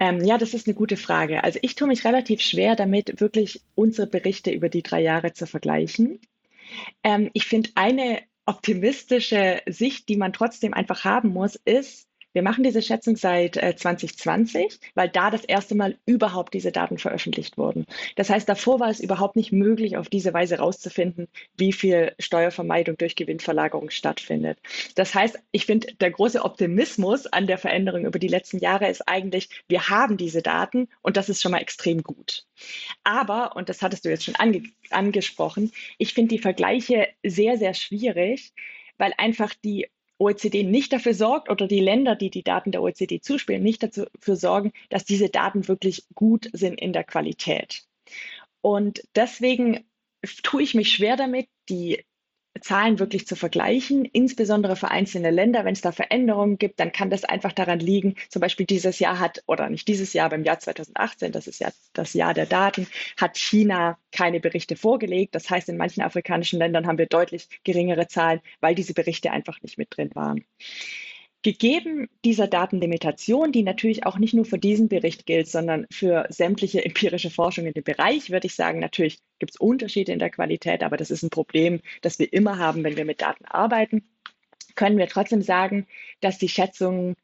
[0.00, 1.44] Ähm, ja, das ist eine gute Frage.
[1.44, 5.46] Also ich tue mich relativ schwer damit, wirklich unsere Berichte über die drei Jahre zu
[5.46, 6.18] vergleichen.
[7.04, 12.62] Ähm, ich finde, eine optimistische Sicht, die man trotzdem einfach haben muss, ist, wir machen
[12.62, 17.86] diese Schätzung seit äh, 2020, weil da das erste Mal überhaupt diese Daten veröffentlicht wurden.
[18.16, 22.96] Das heißt, davor war es überhaupt nicht möglich, auf diese Weise herauszufinden, wie viel Steuervermeidung
[22.96, 24.58] durch Gewinnverlagerung stattfindet.
[24.94, 29.08] Das heißt, ich finde, der große Optimismus an der Veränderung über die letzten Jahre ist
[29.08, 32.46] eigentlich, wir haben diese Daten und das ist schon mal extrem gut.
[33.04, 37.74] Aber, und das hattest du jetzt schon ange angesprochen, ich finde die Vergleiche sehr, sehr
[37.74, 38.52] schwierig,
[38.98, 39.88] weil einfach die
[40.20, 44.36] OECD nicht dafür sorgt oder die Länder, die die Daten der OECD zuspielen, nicht dafür
[44.36, 47.84] sorgen, dass diese Daten wirklich gut sind in der Qualität.
[48.60, 49.84] Und deswegen
[50.42, 52.04] tue ich mich schwer damit, die
[52.60, 55.64] Zahlen wirklich zu vergleichen, insbesondere für einzelne Länder.
[55.64, 59.18] Wenn es da Veränderungen gibt, dann kann das einfach daran liegen, zum Beispiel dieses Jahr
[59.18, 62.46] hat, oder nicht dieses Jahr, aber im Jahr 2018, das ist ja das Jahr der
[62.46, 62.86] Daten,
[63.16, 65.34] hat China keine Berichte vorgelegt.
[65.34, 69.62] Das heißt, in manchen afrikanischen Ländern haben wir deutlich geringere Zahlen, weil diese Berichte einfach
[69.62, 70.44] nicht mit drin waren.
[71.42, 76.84] Gegeben dieser Datenlimitation, die natürlich auch nicht nur für diesen Bericht gilt, sondern für sämtliche
[76.84, 80.82] empirische Forschung in dem Bereich, würde ich sagen, natürlich gibt es Unterschiede in der Qualität,
[80.82, 84.02] aber das ist ein Problem, das wir immer haben, wenn wir mit Daten arbeiten,
[84.74, 85.86] können wir trotzdem sagen,
[86.20, 87.16] dass die Schätzungen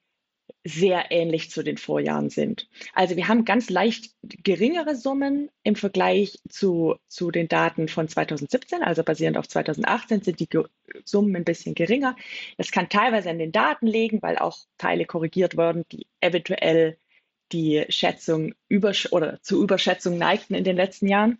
[0.66, 2.68] sehr ähnlich zu den Vorjahren sind.
[2.92, 8.83] Also wir haben ganz leicht geringere Summen im Vergleich zu, zu den Daten von 2017,
[8.83, 10.48] also basierend auf 2018 sind die
[11.05, 12.16] Summen ein bisschen geringer.
[12.59, 16.98] Das kann teilweise an den Daten liegen, weil auch Teile korrigiert wurden, die eventuell
[17.52, 21.38] die Schätzung über oder zu Überschätzung neigten in den letzten Jahren.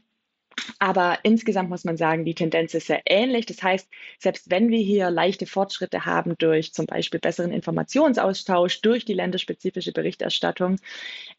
[0.79, 3.47] Aber insgesamt muss man sagen, die Tendenz ist sehr ähnlich.
[3.47, 3.88] Das heißt,
[4.19, 9.92] selbst wenn wir hier leichte Fortschritte haben durch zum Beispiel besseren Informationsaustausch, durch die länderspezifische
[9.92, 10.77] Berichterstattung,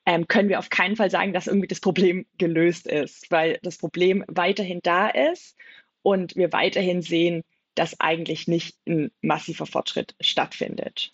[0.05, 3.77] ähm, können wir auf keinen Fall sagen, dass irgendwie das Problem gelöst ist, weil das
[3.77, 5.55] Problem weiterhin da ist
[6.01, 7.43] und wir weiterhin sehen,
[7.75, 11.11] dass eigentlich nicht ein massiver Fortschritt stattfindet.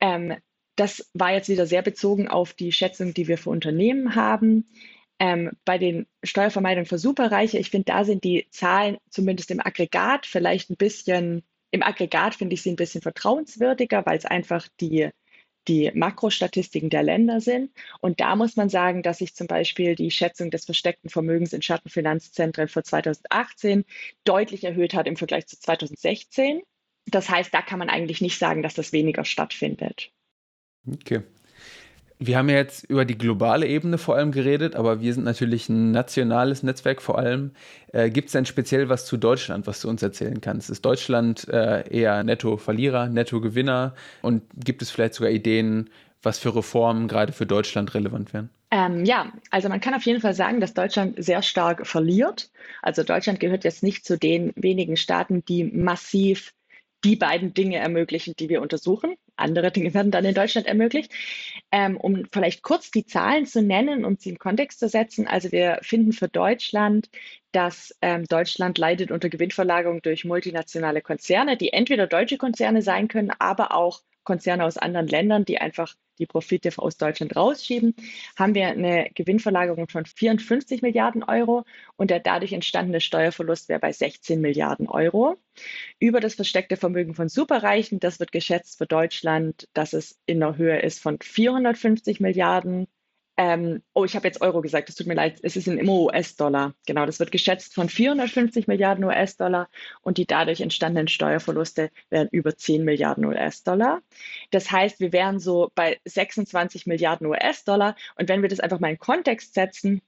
[0.00, 0.34] Ähm,
[0.76, 4.66] das war jetzt wieder sehr bezogen auf die Schätzung, die wir für Unternehmen haben.
[5.18, 10.26] Ähm, bei den Steuervermeidungen für Superreiche, ich finde, da sind die Zahlen zumindest im Aggregat
[10.26, 15.10] vielleicht ein bisschen, im Aggregat finde ich sie ein bisschen vertrauenswürdiger, weil es einfach die,
[15.68, 17.70] die Makrostatistiken der Länder sind.
[18.00, 21.62] Und da muss man sagen, dass sich zum Beispiel die Schätzung des versteckten Vermögens in
[21.62, 23.84] Schattenfinanzzentren für 2018
[24.24, 26.62] deutlich erhöht hat im Vergleich zu 2016.
[27.06, 30.10] Das heißt, da kann man eigentlich nicht sagen, dass das weniger stattfindet.
[30.86, 31.22] Okay.
[32.18, 35.68] Wir haben ja jetzt über die globale Ebene vor allem geredet, aber wir sind natürlich
[35.68, 37.50] ein nationales Netzwerk vor allem.
[37.92, 40.70] Äh, Gibt es denn speziell was zu Deutschland, was du uns erzählen kannst?
[40.70, 43.94] Ist Deutschland äh, eher Netto-Verlierer, Netto-Gewinner?
[44.22, 45.90] Und gibt es vielleicht sogar Ideen,
[46.22, 48.48] was für Reformen gerade für Deutschland relevant wären?
[48.70, 52.50] Ähm, ja, also man kann auf jeden Fall sagen, dass Deutschland sehr stark verliert.
[52.82, 56.52] Also Deutschland gehört jetzt nicht zu den wenigen Staaten, die massiv
[57.04, 59.14] die beiden Dinge ermöglichen, die wir untersuchen.
[59.36, 61.12] Andere Dinge werden dann in Deutschland ermöglicht.
[61.72, 65.26] Ähm, um vielleicht kurz die Zahlen zu nennen und sie im Kontext zu setzen.
[65.26, 67.10] Also wir finden für Deutschland,
[67.52, 73.32] dass ähm, Deutschland leidet unter Gewinnverlagerung durch multinationale Konzerne, die entweder deutsche Konzerne sein können,
[73.38, 77.94] aber auch Konzerne aus anderen Ländern, die einfach die Profite aus Deutschland rausschieben,
[78.36, 81.64] haben wir eine Gewinnverlagerung von 54 Milliarden Euro
[81.96, 85.36] und der dadurch entstandene Steuerverlust wäre bei 16 Milliarden Euro.
[85.98, 90.56] Über das versteckte Vermögen von Superreichen, das wird geschätzt für Deutschland, dass es in der
[90.56, 92.88] Höhe ist von 450 Milliarden
[93.36, 95.92] ähm, oh, ich habe jetzt Euro gesagt, es tut mir leid, es ist in immer
[95.92, 96.74] US-Dollar.
[96.86, 99.68] Genau, das wird geschätzt von 450 Milliarden US-Dollar
[100.02, 104.02] und die dadurch entstandenen Steuerverluste wären über 10 Milliarden US-Dollar.
[104.52, 108.90] Das heißt, wir wären so bei 26 Milliarden US-Dollar und wenn wir das einfach mal
[108.90, 110.00] in Kontext setzen,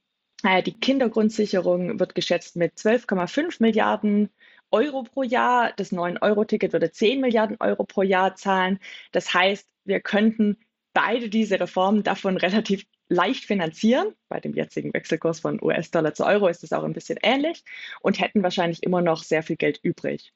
[0.43, 4.29] äh, die Kindergrundsicherung wird geschätzt mit 12,5 Milliarden
[4.71, 5.73] Euro pro Jahr.
[5.75, 8.79] Das 9-Euro-Ticket würde 10 Milliarden Euro pro Jahr zahlen.
[9.11, 10.57] Das heißt, wir könnten
[10.93, 14.13] beide diese Reformen davon relativ leicht finanzieren.
[14.29, 17.63] Bei dem jetzigen Wechselkurs von US-Dollar zu Euro ist es auch ein bisschen ähnlich
[18.01, 20.33] und hätten wahrscheinlich immer noch sehr viel Geld übrig.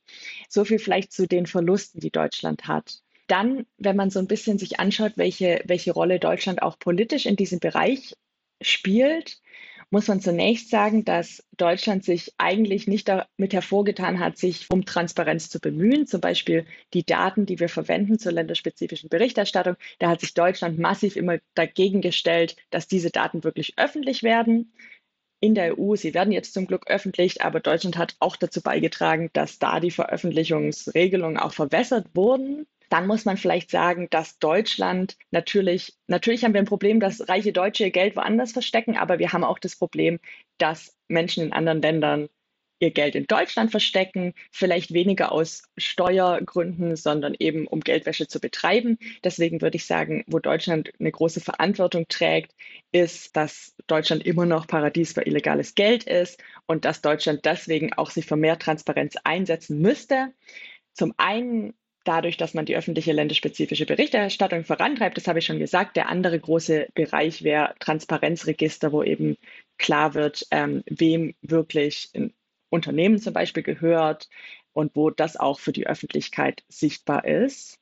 [0.50, 3.02] So viel vielleicht zu den Verlusten, die Deutschland hat.
[3.28, 7.36] Dann, wenn man so ein bisschen sich anschaut, welche, welche Rolle Deutschland auch politisch in
[7.36, 8.16] diesem Bereich
[8.62, 9.42] spielt,
[9.92, 15.50] muss man zunächst sagen, dass Deutschland sich eigentlich nicht damit hervorgetan hat, sich um Transparenz
[15.50, 16.08] zu bemühen.
[16.08, 19.76] Zum Beispiel die Daten, die wir verwenden zur länderspezifischen Berichterstattung.
[20.00, 24.74] Da hat sich Deutschland massiv immer dagegen gestellt, dass diese Daten wirklich öffentlich werden.
[25.42, 29.30] In der EU, sie werden jetzt zum Glück öffentlich, aber Deutschland hat auch dazu beigetragen,
[29.34, 35.96] dass da die Veröffentlichungsregelungen auch verwässert wurden dann muss man vielleicht sagen, dass Deutschland natürlich,
[36.08, 39.46] natürlich haben wir ein Problem, dass reiche Deutsche ihr Geld woanders verstecken, aber wir haben
[39.46, 40.20] auch das Problem,
[40.58, 42.28] dass Menschen in anderen Ländern
[42.80, 48.98] ihr Geld in Deutschland verstecken, vielleicht weniger aus Steuergründen, sondern eben um Geldwäsche zu betreiben.
[49.24, 52.54] Deswegen würde ich sagen, wo Deutschland eine große Verantwortung trägt,
[52.92, 58.10] ist, dass Deutschland immer noch Paradies für illegales Geld ist und dass Deutschland deswegen auch
[58.10, 60.34] sich für mehr Transparenz einsetzen müsste.
[60.94, 61.74] Zum einen
[62.04, 65.96] dadurch, dass man die öffentliche länderspezifische Berichterstattung vorantreibt, das habe ich schon gesagt.
[65.96, 69.38] Der andere große Bereich wäre Transparenzregister, wo eben
[69.78, 72.34] klar wird, ähm, wem wirklich ein
[72.70, 74.30] Unternehmen zum Beispiel gehört
[74.74, 77.81] und wo das auch für die Öffentlichkeit sichtbar ist.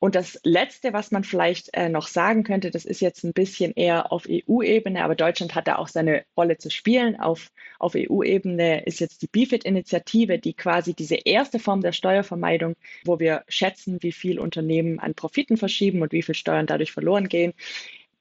[0.00, 3.74] Und das Letzte, was man vielleicht äh, noch sagen könnte, das ist jetzt ein bisschen
[3.74, 7.20] eher auf EU-Ebene, aber Deutschland hat da auch seine Rolle zu spielen.
[7.20, 13.20] Auf, auf EU-Ebene ist jetzt die BIFID-Initiative, die quasi diese erste Form der Steuervermeidung, wo
[13.20, 17.52] wir schätzen, wie viel Unternehmen an Profiten verschieben und wie viel Steuern dadurch verloren gehen.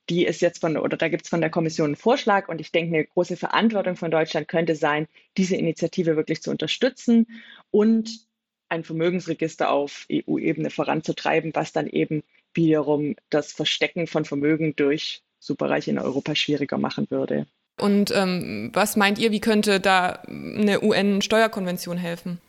[0.09, 2.73] Die ist jetzt von, oder da gibt es von der Kommission einen Vorschlag und ich
[2.73, 7.25] denke, eine große Verantwortung von Deutschland könnte sein, diese Initiative wirklich zu unterstützen
[7.71, 8.27] und
[8.69, 15.91] ein Vermögensregister auf EU-Ebene voranzutreiben, was dann eben wiederum das Verstecken von Vermögen durch Superreiche
[15.91, 17.45] in Europa schwieriger machen würde.
[17.79, 22.39] Und ähm, was meint ihr, wie könnte da eine UN-Steuerkonvention helfen?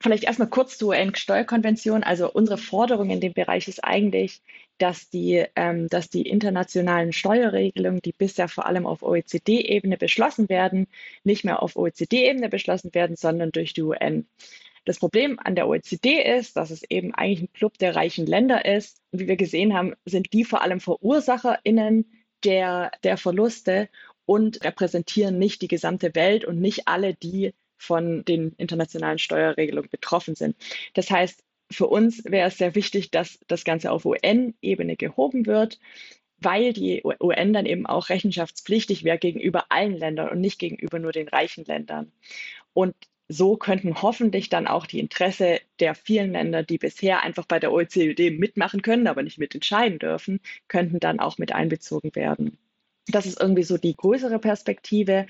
[0.00, 2.04] Vielleicht erstmal kurz zur UN-Steuerkonvention.
[2.04, 4.40] Also unsere Forderung in dem Bereich ist eigentlich,
[4.78, 10.86] dass die, ähm, dass die internationalen Steuerregelungen, die bisher vor allem auf OECD-Ebene beschlossen werden,
[11.24, 14.26] nicht mehr auf OECD-Ebene beschlossen werden, sondern durch die UN.
[14.88, 18.64] Das Problem an der OECD ist, dass es eben eigentlich ein Club der reichen Länder
[18.64, 19.02] ist.
[19.10, 22.10] Und wie wir gesehen haben, sind die vor allem VerursacherInnen
[22.42, 23.90] der, der Verluste
[24.24, 30.34] und repräsentieren nicht die gesamte Welt und nicht alle, die von den internationalen Steuerregelungen betroffen
[30.34, 30.56] sind.
[30.94, 35.78] Das heißt, für uns wäre es sehr wichtig, dass das Ganze auf UN-Ebene gehoben wird,
[36.38, 41.12] weil die UN dann eben auch rechenschaftspflichtig wäre gegenüber allen Ländern und nicht gegenüber nur
[41.12, 42.10] den reichen Ländern.
[42.72, 42.94] Und
[43.28, 47.72] so könnten hoffentlich dann auch die Interesse der vielen Länder, die bisher einfach bei der
[47.72, 52.58] OECD mitmachen können, aber nicht mitentscheiden dürfen, könnten dann auch mit einbezogen werden.
[53.06, 55.26] Das ist irgendwie so die größere Perspektive.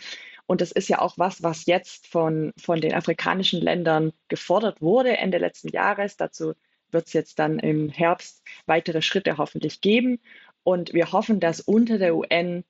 [0.47, 5.17] Und das ist ja auch was, was jetzt von, von den afrikanischen Ländern gefordert wurde
[5.19, 6.17] Ende letzten Jahres.
[6.17, 6.55] Dazu
[6.91, 10.21] wird es jetzt dann im Herbst weitere Schritte hoffentlich geben.
[10.63, 12.65] Und wir hoffen, dass unter der UN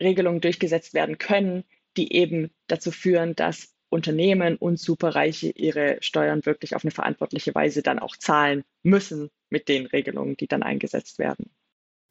[0.00, 1.64] Regelungen durchgesetzt werden können,
[1.96, 7.82] die eben dazu führen, dass Unternehmen und Superreiche ihre Steuern wirklich auf eine verantwortliche Weise
[7.82, 11.50] dann auch zahlen müssen mit den Regelungen, die dann eingesetzt werden.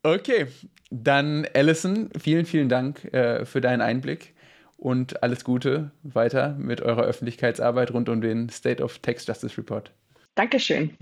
[0.03, 0.47] Okay,
[0.89, 4.33] dann Alison, vielen, vielen Dank äh, für deinen Einblick
[4.77, 9.91] und alles Gute weiter mit eurer Öffentlichkeitsarbeit rund um den State of Tax Justice Report.
[10.35, 10.97] Dankeschön.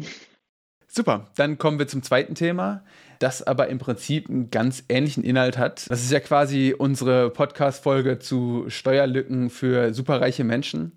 [0.89, 2.83] Super, dann kommen wir zum zweiten Thema
[3.19, 5.89] das aber im Prinzip einen ganz ähnlichen Inhalt hat.
[5.89, 10.93] Das ist ja quasi unsere Podcast-Folge zu Steuerlücken für superreiche Menschen.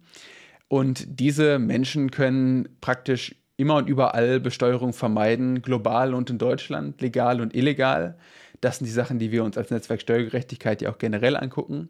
[0.68, 7.40] Und diese Menschen können praktisch immer und überall Besteuerung vermeiden, global und in Deutschland, legal
[7.40, 8.16] und illegal.
[8.60, 11.88] Das sind die Sachen, die wir uns als Netzwerk Steuergerechtigkeit ja auch generell angucken.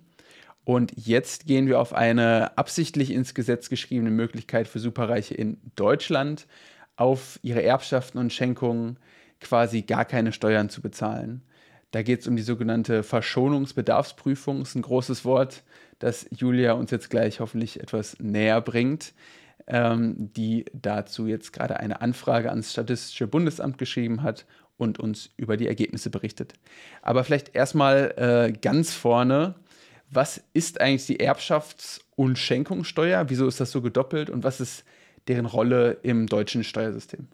[0.65, 6.47] Und jetzt gehen wir auf eine absichtlich ins Gesetz geschriebene Möglichkeit für Superreiche in Deutschland,
[7.03, 8.97] auf ihre Erbschaften und Schenkungen
[9.41, 11.43] quasi gar keine Steuern zu bezahlen.
[11.91, 15.65] Da geht es um die sogenannte Verschonungsbedarfsprüfung, das ist ein großes Wort,
[15.99, 19.15] das Julia uns jetzt gleich hoffentlich etwas näher bringt,
[19.67, 25.57] ähm, die dazu jetzt gerade eine Anfrage ans Statistische Bundesamt geschrieben hat und uns über
[25.57, 26.55] die Ergebnisse berichtet.
[27.03, 29.57] Aber vielleicht erstmal äh, ganz vorne,
[30.09, 33.29] was ist eigentlich die Erbschafts- und Schenkungssteuer?
[33.29, 34.85] Wieso ist das so gedoppelt und was ist
[35.29, 37.29] deren Rolle im deutschen Steuersystem?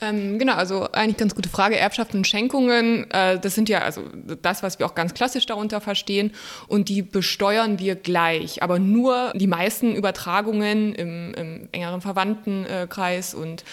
[0.00, 1.76] Ähm, genau, also eigentlich ganz gute Frage.
[1.76, 4.02] Erbschaften und Schenkungen, äh, das sind ja also
[4.42, 6.32] das, was wir auch ganz klassisch darunter verstehen.
[6.68, 8.62] Und die besteuern wir gleich.
[8.62, 13.64] Aber nur die meisten Übertragungen im, im engeren Verwandtenkreis und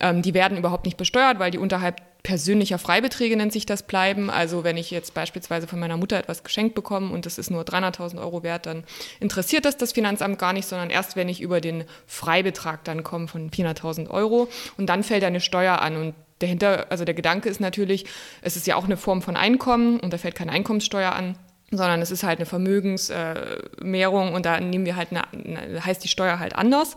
[0.00, 4.30] ähm, die werden überhaupt nicht besteuert, weil die unterhalb persönlicher Freibeträge nennt sich das bleiben.
[4.30, 7.62] Also wenn ich jetzt beispielsweise von meiner Mutter etwas geschenkt bekomme und das ist nur
[7.62, 8.84] 300.000 Euro wert, dann
[9.20, 13.28] interessiert das das Finanzamt gar nicht, sondern erst wenn ich über den Freibetrag dann komme
[13.28, 17.60] von 400.000 Euro und dann fällt eine Steuer an und dahinter, also der Gedanke ist
[17.60, 18.06] natürlich,
[18.42, 21.36] es ist ja auch eine Form von Einkommen und da fällt keine Einkommenssteuer an
[21.70, 26.08] sondern es ist halt eine Vermögensmehrung und da nehmen wir halt eine, eine, heißt die
[26.08, 26.96] Steuer halt anders.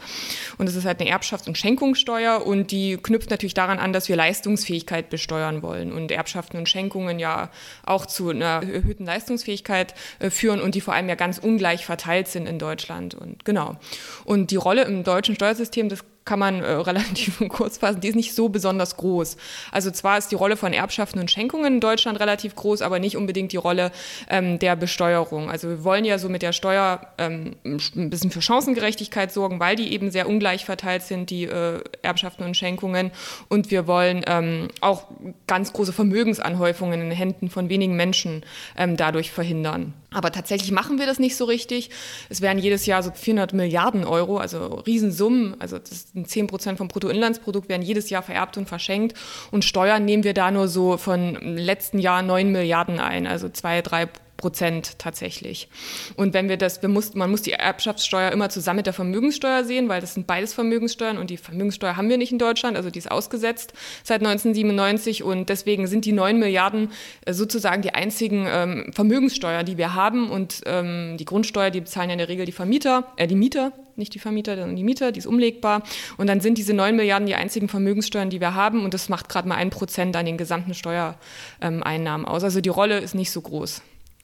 [0.58, 4.10] Und es ist halt eine Erbschafts- und Schenkungssteuer und die knüpft natürlich daran an, dass
[4.10, 7.50] wir Leistungsfähigkeit besteuern wollen und Erbschaften und Schenkungen ja
[7.86, 12.28] auch zu einer erhöhten Leistungsfähigkeit äh, führen und die vor allem ja ganz ungleich verteilt
[12.28, 13.14] sind in Deutschland.
[13.14, 13.78] Und genau.
[14.26, 18.16] Und die Rolle im deutschen Steuersystem, das kann man äh, relativ kurz fassen, die ist
[18.16, 19.38] nicht so besonders groß.
[19.72, 23.18] Also zwar ist die Rolle von Erbschaften und Schenkungen in Deutschland relativ groß, aber nicht
[23.18, 23.92] unbedingt die Rolle
[24.30, 25.50] ähm, der Besteuerung.
[25.50, 29.76] Also wir wollen ja so mit der Steuer ähm, ein bisschen für Chancengerechtigkeit sorgen, weil
[29.76, 33.12] die eben sehr ungleich verteilt sind, die äh, Erbschaften und Schenkungen.
[33.50, 35.06] Und wir wollen ähm, auch
[35.48, 38.44] ganz große Vermögensanhäufungen in den Händen von wenigen Menschen
[38.78, 39.94] ähm, dadurch verhindern.
[40.14, 41.90] Aber tatsächlich machen wir das nicht so richtig.
[42.30, 46.78] Es werden jedes Jahr so 400 Milliarden Euro, also Riesensummen, also das sind 10 Prozent
[46.78, 49.18] vom Bruttoinlandsprodukt, werden jedes Jahr vererbt und verschenkt.
[49.52, 53.82] Und Steuern nehmen wir da nur so von letzten Jahr 9 Milliarden ein, also zwei,
[53.82, 55.70] drei Prozent tatsächlich.
[56.16, 59.64] Und wenn wir das, wir muss, man muss die Erbschaftssteuer immer zusammen mit der Vermögenssteuer
[59.64, 62.90] sehen, weil das sind beides Vermögenssteuern und die Vermögenssteuer haben wir nicht in Deutschland, also
[62.90, 66.92] die ist ausgesetzt seit 1997 und deswegen sind die 9 Milliarden
[67.26, 72.10] äh, sozusagen die einzigen ähm, Vermögenssteuer, die wir haben und ähm, die Grundsteuer, die bezahlen
[72.10, 75.12] ja in der Regel die Vermieter, äh, die Mieter, nicht die Vermieter, sondern die Mieter,
[75.12, 75.84] die ist umlegbar.
[76.18, 78.84] Und dann sind diese 9 Milliarden die einzigen Vermögenssteuern, die wir haben.
[78.84, 82.44] Und das macht gerade mal ein Prozent an den gesamten Steuereinnahmen aus.
[82.44, 83.82] Also die Rolle ist nicht so groß.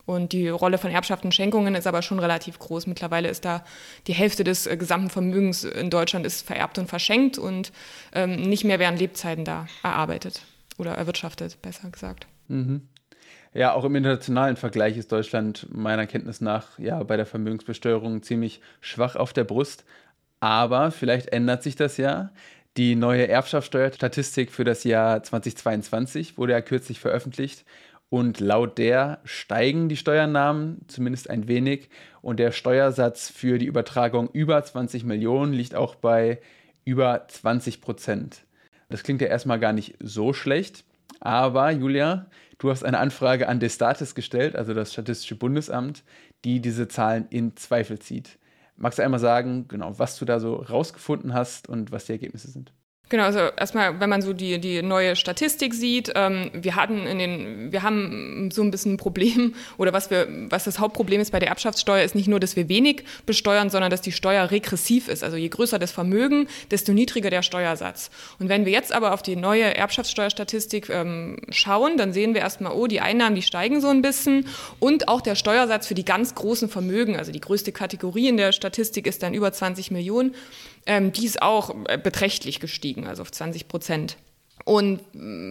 [0.10, 2.88] Und die Rolle von Erbschaften und Schenkungen ist aber schon relativ groß.
[2.88, 3.63] Mittlerweile ist da
[4.08, 7.72] die Hälfte des äh, gesamten Vermögens in Deutschland ist vererbt und verschenkt und
[8.13, 10.41] ähm, nicht mehr während Lebzeiten da erarbeitet
[10.80, 12.26] oder erwirtschaftet, besser gesagt.
[12.48, 12.88] Mhm.
[13.54, 18.62] Ja, auch im internationalen Vergleich ist Deutschland meiner Kenntnis nach ja bei der Vermögensbesteuerung ziemlich
[18.82, 19.86] schwach auf der Brust.
[20.39, 22.32] Aber vielleicht ändert sich das ja.
[22.78, 27.63] Die neue Erbschaftssteuerstatistik für das Jahr 2022 wurde ja kürzlich veröffentlicht
[28.10, 31.89] und laut der steigen die Steuernahmen zumindest ein wenig.
[32.22, 36.39] Und der Steuersatz für die Übertragung über 20 Millionen liegt auch bei
[36.86, 38.45] über 20 Prozent.
[38.89, 40.84] Das klingt ja erstmal gar nicht so schlecht.
[41.19, 42.26] Aber Julia,
[42.58, 46.04] du hast eine Anfrage an Destatis gestellt, also das Statistische Bundesamt,
[46.45, 48.39] die diese Zahlen in Zweifel zieht.
[48.76, 52.50] Magst du einmal sagen, genau, was du da so rausgefunden hast und was die Ergebnisse
[52.50, 52.72] sind?
[53.10, 57.17] Genau, also erstmal, wenn man so die, die neue Statistik sieht, ähm, wir hatten in
[57.17, 61.32] den, wir haben so ein bisschen ein Problem, oder was wir, was das Hauptproblem ist
[61.32, 65.08] bei der Erbschaftssteuer, ist nicht nur, dass wir wenig besteuern, sondern dass die Steuer regressiv
[65.08, 65.24] ist.
[65.24, 68.12] Also je größer das Vermögen, desto niedriger der Steuersatz.
[68.38, 72.74] Und wenn wir jetzt aber auf die neue Erbschaftssteuerstatistik ähm, schauen, dann sehen wir erstmal,
[72.74, 74.45] oh, die Einnahmen, die steigen so ein bisschen
[74.78, 78.52] und auch der Steuersatz für die ganz großen Vermögen, also die größte Kategorie in der
[78.52, 80.36] Statistik ist dann über 20 Millionen,
[80.86, 84.18] ähm, die ist auch äh, beträchtlich gestiegen, also auf 20 Prozent.
[84.65, 85.02] Und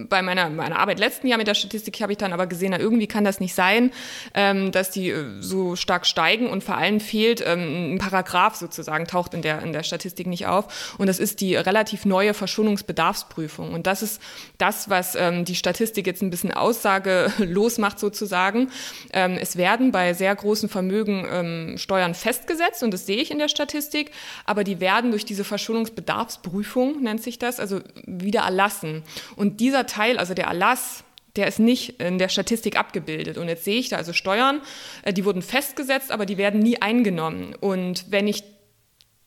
[0.09, 2.79] bei meiner, meiner Arbeit letzten Jahr mit der Statistik habe ich dann aber gesehen, na,
[2.79, 3.91] irgendwie kann das nicht sein,
[4.35, 9.07] ähm, dass die äh, so stark steigen und vor allem fehlt ähm, ein Paragraph sozusagen,
[9.07, 10.97] taucht in der, in der Statistik nicht auf.
[10.99, 13.73] Und das ist die relativ neue Verschonungsbedarfsprüfung.
[13.73, 14.23] Und das ist
[14.59, 18.71] das, was ähm, die Statistik jetzt ein bisschen aussagelos macht sozusagen.
[19.13, 23.39] Ähm, es werden bei sehr großen Vermögen ähm, Steuern festgesetzt und das sehe ich in
[23.39, 24.13] der Statistik,
[24.45, 28.98] aber die werden durch diese Verschonungsbedarfsprüfung, nennt sich das, also wieder erlassen.
[29.37, 31.05] Und dieser Teil, also der Erlass,
[31.37, 33.39] der ist nicht in der Statistik abgebildet.
[33.39, 34.61] Und jetzt sehe ich da also Steuern,
[35.03, 37.55] äh, die wurden festgesetzt, aber die werden nie eingenommen.
[37.55, 38.43] Und wenn ich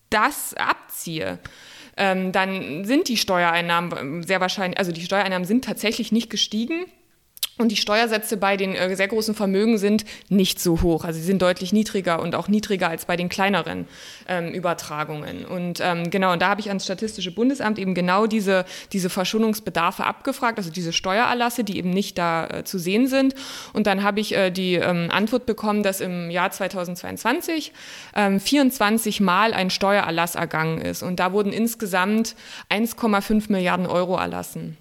[0.10, 1.40] das abziehe,
[1.98, 6.86] ähm, dann sind die Steuereinnahmen sehr wahrscheinlich, also die Steuereinnahmen sind tatsächlich nicht gestiegen.
[7.62, 11.05] Und die Steuersätze bei den äh, sehr großen Vermögen sind nicht so hoch.
[11.05, 13.88] Also sie sind deutlich niedriger und auch niedriger als bei den kleineren
[14.28, 15.45] ähm, Übertragungen.
[15.45, 20.03] Und ähm, genau, und da habe ich ans Statistische Bundesamt eben genau diese, diese Verschonungsbedarfe
[20.03, 23.36] abgefragt, also diese Steuererlasse, die eben nicht da äh, zu sehen sind.
[23.74, 27.74] Und dann habe ich äh, die ähm, Antwort bekommen, dass im Jahr 2022
[28.39, 31.03] 24 ähm, Mal ein Steuererlass ergangen ist.
[31.03, 32.36] Und da wurden insgesamt
[32.70, 34.78] 1,5 Milliarden Euro erlassen.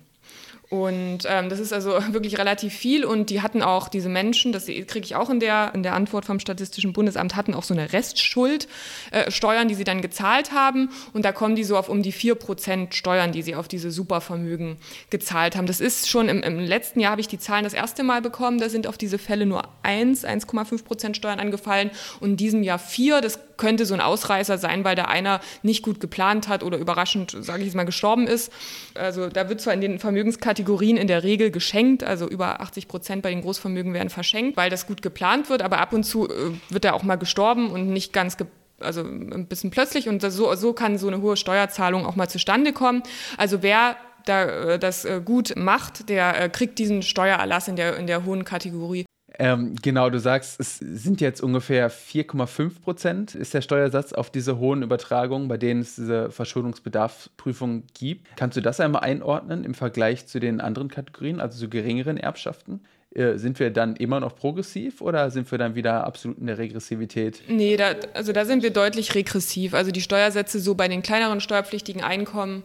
[0.70, 3.04] Und ähm, das ist also wirklich relativ viel.
[3.04, 6.24] Und die hatten auch diese Menschen, das kriege ich auch in der, in der Antwort
[6.24, 8.68] vom Statistischen Bundesamt, hatten auch so eine Restschuld,
[9.10, 10.90] äh, Steuern, die sie dann gezahlt haben.
[11.12, 14.76] Und da kommen die so auf um die 4% Steuern, die sie auf diese Supervermögen
[15.10, 15.66] gezahlt haben.
[15.66, 18.60] Das ist schon im, im letzten Jahr habe ich die Zahlen das erste Mal bekommen,
[18.60, 21.90] da sind auf diese Fälle nur 1, 1,5% Steuern angefallen.
[22.20, 25.84] Und in diesem Jahr 4, das könnte so ein Ausreißer sein, weil da einer nicht
[25.84, 28.50] gut geplant hat oder überraschend, sage ich jetzt mal, gestorben ist.
[28.94, 33.22] Also da wird zwar in den Vermögenskategorien in der Regel geschenkt, also über 80 Prozent
[33.22, 36.52] bei den Großvermögen werden verschenkt, weil das gut geplant wird, aber ab und zu äh,
[36.70, 40.54] wird er auch mal gestorben und nicht ganz geplant also ein bisschen plötzlich und so,
[40.54, 43.02] so kann so eine hohe Steuerzahlung auch mal zustande kommen.
[43.36, 48.06] Also wer da, äh, das äh, gut macht, der kriegt diesen Steuererlass in der, in
[48.06, 49.04] der hohen Kategorie
[49.40, 54.58] ähm, genau, du sagst, es sind jetzt ungefähr 4,5 Prozent ist der Steuersatz auf diese
[54.58, 58.36] hohen Übertragungen, bei denen es diese Verschuldungsbedarfsprüfung gibt.
[58.36, 62.82] Kannst du das einmal einordnen im Vergleich zu den anderen Kategorien, also zu geringeren Erbschaften?
[63.14, 66.58] Äh, sind wir dann immer noch progressiv oder sind wir dann wieder absolut in der
[66.58, 67.42] Regressivität?
[67.48, 69.72] Nee, da, also da sind wir deutlich regressiv.
[69.72, 72.62] Also die Steuersätze so bei den kleineren steuerpflichtigen Einkommen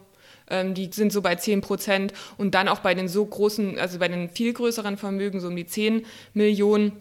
[0.50, 2.14] die sind so bei 10 Prozent.
[2.38, 5.56] Und dann auch bei den so großen, also bei den viel größeren Vermögen, so um
[5.56, 6.92] die 10 Millionen,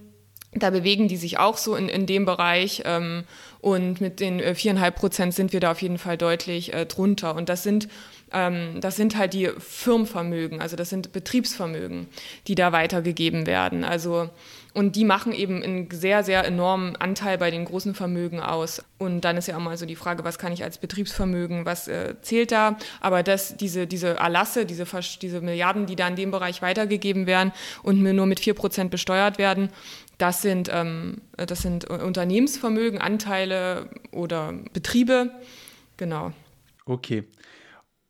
[0.57, 2.82] da bewegen die sich auch so in, in dem Bereich.
[2.84, 3.24] Ähm,
[3.61, 7.34] und mit den äh, viereinhalb Prozent sind wir da auf jeden Fall deutlich äh, drunter.
[7.34, 7.88] Und das sind,
[8.32, 12.09] ähm, das sind halt die Firmenvermögen, also das sind Betriebsvermögen,
[12.47, 13.84] die da weitergegeben werden.
[13.84, 14.28] Also
[14.74, 18.84] und die machen eben einen sehr, sehr enormen Anteil bei den großen Vermögen aus.
[18.98, 21.86] Und dann ist ja auch mal so die Frage, was kann ich als Betriebsvermögen, was
[21.86, 22.76] äh, zählt da?
[23.00, 24.84] Aber das, diese, diese Erlasse, diese,
[25.22, 27.52] diese Milliarden, die da in dem Bereich weitergegeben werden
[27.84, 29.70] und nur mit 4% besteuert werden,
[30.18, 35.30] das sind, ähm, das sind Unternehmensvermögen, Anteile oder Betriebe.
[35.96, 36.32] Genau.
[36.84, 37.24] Okay.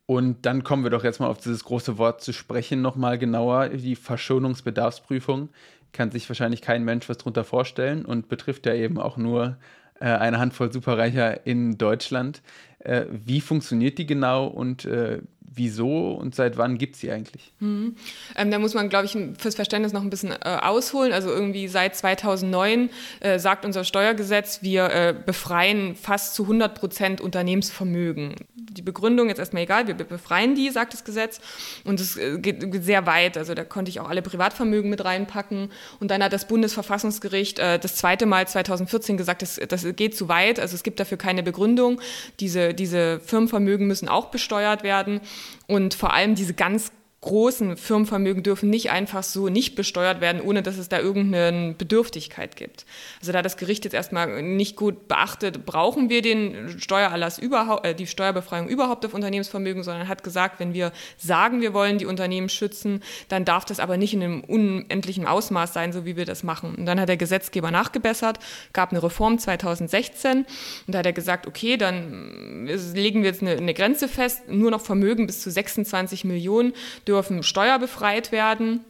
[0.07, 3.69] Und dann kommen wir doch jetzt mal auf dieses große Wort zu sprechen, nochmal genauer,
[3.69, 5.49] die Verschonungsbedarfsprüfung
[5.95, 9.57] kann sich wahrscheinlich kein Mensch was darunter vorstellen und betrifft ja eben auch nur
[9.99, 12.41] äh, eine Handvoll Superreicher in Deutschland.
[12.79, 15.21] Äh, wie funktioniert die genau und äh,
[15.55, 17.53] wieso und seit wann gibt es sie eigentlich?
[17.59, 17.95] Mhm.
[18.35, 21.13] Ähm, da muss man, glaube ich, fürs Verständnis noch ein bisschen äh, ausholen.
[21.13, 22.89] Also irgendwie seit 2009
[23.21, 28.35] äh, sagt unser Steuergesetz, wir äh, befreien fast zu 100 Prozent Unternehmensvermögen.
[28.53, 31.39] Die Begründung jetzt erstmal egal, wir befreien die, sagt das Gesetz.
[31.85, 33.37] Und es äh, geht sehr weit.
[33.37, 35.71] Also da konnte ich auch alle Privatvermögen mit reinpacken.
[35.99, 40.27] Und dann hat das Bundesverfassungsgericht äh, das zweite Mal 2014 gesagt, das, das geht zu
[40.27, 40.59] weit.
[40.59, 42.01] Also es gibt dafür keine Begründung.
[42.39, 45.21] Diese, diese Firmenvermögen müssen auch besteuert werden.
[45.67, 46.91] Und vor allem diese ganz
[47.25, 52.55] großen Firmenvermögen dürfen nicht einfach so nicht besteuert werden, ohne dass es da irgendeine Bedürftigkeit
[52.55, 52.85] gibt.
[53.19, 57.95] Also da das Gericht jetzt erstmal nicht gut beachtet, brauchen wir den Steuererlass überhaupt, äh,
[57.95, 62.47] die Steuerbefreiung überhaupt auf Unternehmensvermögen, sondern hat gesagt, wenn wir sagen, wir wollen die Unternehmen
[62.47, 66.43] schützen, dann darf das aber nicht in einem unendlichen Ausmaß sein, so wie wir das
[66.43, 66.75] machen.
[66.75, 68.39] Und dann hat der Gesetzgeber nachgebessert,
[68.71, 70.45] gab eine Reform 2016
[70.85, 74.69] und da hat er gesagt, okay, dann legen wir jetzt eine, eine Grenze fest, nur
[74.69, 76.73] noch Vermögen bis zu 26 Millionen
[77.07, 78.83] dürfen dürfen steuerbefreit werden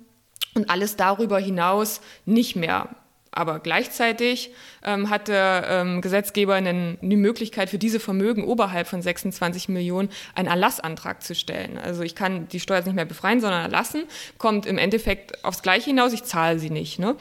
[0.56, 2.90] und alles darüber hinaus nicht mehr.
[3.32, 4.52] Aber gleichzeitig
[4.82, 10.10] ähm, hat der ähm, Gesetzgeber einen, die Möglichkeit, für diese Vermögen oberhalb von 26 Millionen
[10.36, 11.78] einen Erlassantrag zu stellen.
[11.78, 14.06] Also ich kann die Steuer nicht mehr befreien, sondern erlassen,
[14.38, 16.98] kommt im Endeffekt aufs Gleiche hinaus, ich zahle sie nicht.
[16.98, 17.18] Ne?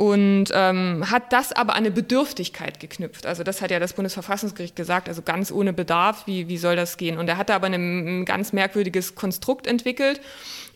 [0.00, 3.26] Und ähm, hat das aber an eine Bedürftigkeit geknüpft.
[3.26, 6.96] Also das hat ja das Bundesverfassungsgericht gesagt, also ganz ohne Bedarf, wie, wie soll das
[6.96, 7.18] gehen?
[7.18, 10.22] Und er hatte aber ein, ein ganz merkwürdiges Konstrukt entwickelt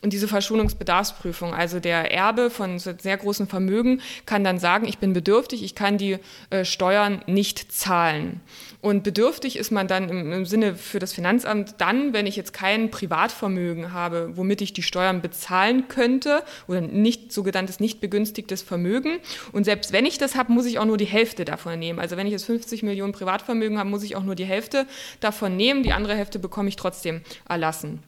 [0.05, 1.55] und diese Verschonungsbedarfsprüfung.
[1.55, 5.96] Also der Erbe von sehr großen Vermögen kann dann sagen, ich bin bedürftig, ich kann
[5.96, 6.18] die
[6.50, 8.42] äh, Steuern nicht zahlen.
[8.82, 12.52] Und bedürftig ist man dann im, im, Sinne für das Finanzamt dann, wenn ich jetzt
[12.52, 19.20] kein Privatvermögen habe, womit ich die Steuern bezahlen könnte oder nicht sogenanntes nicht begünstigtes Vermögen.
[19.52, 21.98] Und selbst wenn ich das habe, muss ich auch nur die Hälfte davon nehmen.
[21.98, 24.86] Also wenn ich jetzt 50 Millionen Privatvermögen habe, muss ich auch nur die Hälfte
[25.20, 25.82] davon nehmen.
[25.82, 28.02] Die andere Hälfte bekomme ich trotzdem erlassen.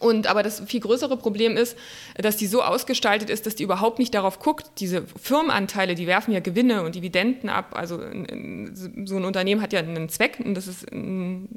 [0.00, 1.76] Und aber das viel größere Problem ist,
[2.16, 4.70] dass die so ausgestaltet ist, dass die überhaupt nicht darauf guckt.
[4.78, 7.70] Diese Firmenanteile, die werfen ja Gewinne und Dividenden ab.
[7.74, 7.98] Also
[9.04, 11.48] so ein Unternehmen hat ja einen Zweck und das ist in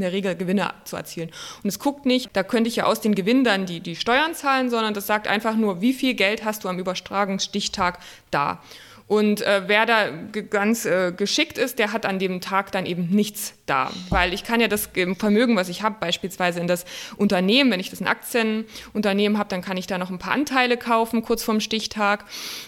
[0.00, 1.30] der Regel Gewinne zu erzielen.
[1.62, 4.34] Und es guckt nicht, da könnte ich ja aus den Gewinnen dann die, die Steuern
[4.34, 7.98] zahlen, sondern das sagt einfach nur, wie viel Geld hast du am Übertragungsstichtag
[8.30, 8.60] da.
[9.08, 10.08] Und äh, wer da
[10.50, 13.92] ganz äh, geschickt ist, der hat an dem Tag dann eben nichts da.
[14.08, 16.84] Weil ich kann ja das Vermögen, was ich habe, beispielsweise in das
[17.16, 20.76] Unternehmen, wenn ich das ein Aktienunternehmen habe, dann kann ich da noch ein paar Anteile
[20.76, 22.24] kaufen, kurz vorm Stichtag.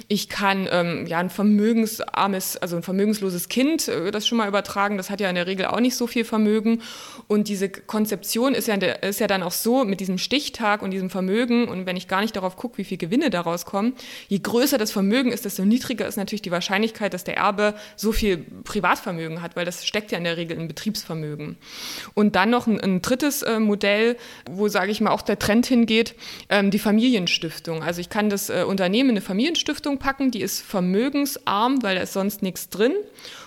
[0.07, 4.97] Ich kann ähm, ja ein vermögensarmes, also ein vermögensloses Kind, äh, das schon mal übertragen,
[4.97, 6.83] das hat ja in der Regel auch nicht so viel Vermögen.
[7.27, 11.11] Und diese Konzeption ist ja, ist ja dann auch so mit diesem Stichtag und diesem
[11.11, 13.95] Vermögen und wenn ich gar nicht darauf gucke, wie viel Gewinne daraus kommen,
[14.29, 18.13] je größer das Vermögen ist, desto niedriger ist natürlich die Wahrscheinlichkeit, dass der Erbe so
[18.13, 21.57] viel Privatvermögen hat, weil das steckt ja in der Regel in Betriebsvermögen.
[22.15, 24.17] Und dann noch ein, ein drittes äh, Modell,
[24.51, 26.15] wo, sage ich mal, auch der Trend hingeht,
[26.49, 27.83] ähm, die Familienstiftung.
[27.83, 32.03] Also ich kann das äh, Unternehmen in eine Familienstiftung packen, die ist vermögensarm, weil da
[32.03, 32.93] ist sonst nichts drin.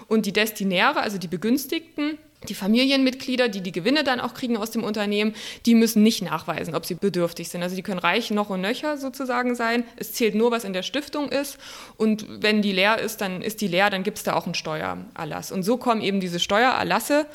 [0.08, 2.18] Und die Destinäre, also die Begünstigten,
[2.50, 5.36] die Familienmitglieder, die die Gewinne dann auch kriegen aus dem Unternehmen,
[5.66, 7.62] die müssen nicht nachweisen, ob sie bedürftig sind.
[7.64, 9.84] Also die können reich noch und nöcher sozusagen sein.
[9.98, 11.58] Es zählt nur, was in der Stiftung ist.
[11.98, 14.56] Und wenn die leer ist, dann ist die leer, dann gibt es da auch einen
[14.56, 15.52] Steuererlass.
[15.52, 17.28] Und so kommen eben diese Steuererlasse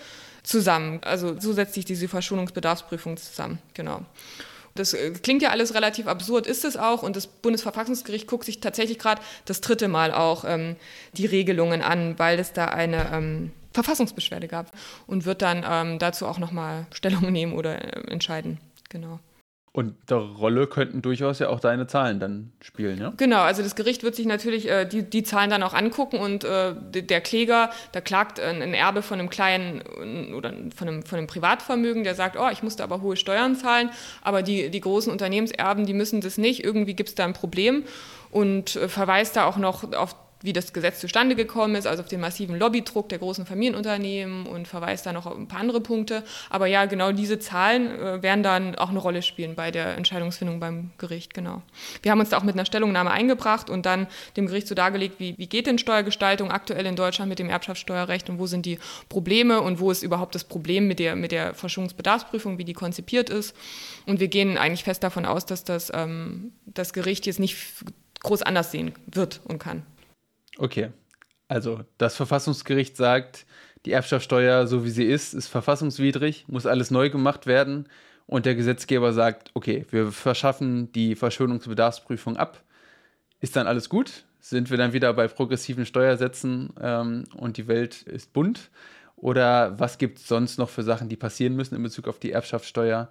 [0.43, 1.01] zusammen.
[1.05, 3.59] Also so setzt sich diese Verschonungsbedarfsprüfung zusammen.
[3.75, 4.03] Genau.
[4.77, 7.03] Das äh, klingt ja alles relativ absurd, ist es auch.
[7.03, 10.77] Und das Bundesverfassungsgericht guckt sich tatsächlich gerade das dritte Mal auch ähm,
[11.15, 14.73] die Regelungen an, weil es da eine ähm, Verfassungsbeschwerde gab
[15.07, 18.59] und wird dann ähm, dazu auch nochmal Stellung nehmen oder äh, entscheiden.
[18.89, 19.21] Genau.
[19.77, 23.13] Und der Rolle könnten durchaus ja auch deine Zahlen dann spielen, ja?
[23.19, 26.45] Genau, also das Gericht wird sich natürlich äh, die, die Zahlen dann auch angucken und
[26.45, 29.83] äh, der Kläger, da klagt ein, ein Erbe von einem kleinen
[30.33, 33.91] oder von einem, von einem Privatvermögen, der sagt, oh, ich musste aber hohe Steuern zahlen,
[34.23, 37.85] aber die, die großen Unternehmenserben, die müssen das nicht, irgendwie gibt es da ein Problem
[38.31, 40.17] und äh, verweist da auch noch auf
[40.47, 44.69] wie das Gesetz zustande gekommen ist, also auf den massiven Lobbydruck der großen Familienunternehmen und
[44.69, 46.23] verweist da noch auf ein paar andere Punkte.
[46.51, 50.61] Aber ja, genau diese Zahlen äh, werden dann auch eine Rolle spielen bei der Entscheidungsfindung
[50.61, 51.63] beim Gericht, genau.
[52.03, 55.19] Wir haben uns da auch mit einer Stellungnahme eingebracht und dann dem Gericht so dargelegt,
[55.19, 58.79] wie, wie geht denn Steuergestaltung aktuell in Deutschland mit dem Erbschaftssteuerrecht und wo sind die
[59.09, 63.31] Probleme und wo ist überhaupt das Problem mit der, mit der Verschuldungsbedarfsprüfung, wie die konzipiert
[63.31, 63.57] ist.
[64.07, 67.57] Und wir gehen eigentlich fest davon aus, dass das, ähm, das Gericht jetzt nicht
[68.21, 69.83] groß anders sehen wird und kann.
[70.59, 70.91] Okay.
[71.49, 73.47] Also das Verfassungsgericht sagt,
[73.85, 77.89] die Erbschaftssteuer, so wie sie ist, ist verfassungswidrig, muss alles neu gemacht werden.
[78.27, 82.65] Und der Gesetzgeber sagt, okay, wir verschaffen die Verschuldungsbedarfsprüfung ab.
[83.41, 84.25] Ist dann alles gut?
[84.41, 88.71] Sind wir dann wieder bei progressiven Steuersätzen ähm, und die Welt ist bunt?
[89.15, 92.33] Oder was gibt es sonst noch für Sachen, die passieren müssen in Bezug auf die
[92.33, 93.09] Erbschaftssteuer?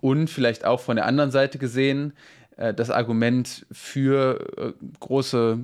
[0.00, 2.12] Und vielleicht auch von der anderen Seite gesehen,
[2.56, 5.60] äh, das Argument für äh, große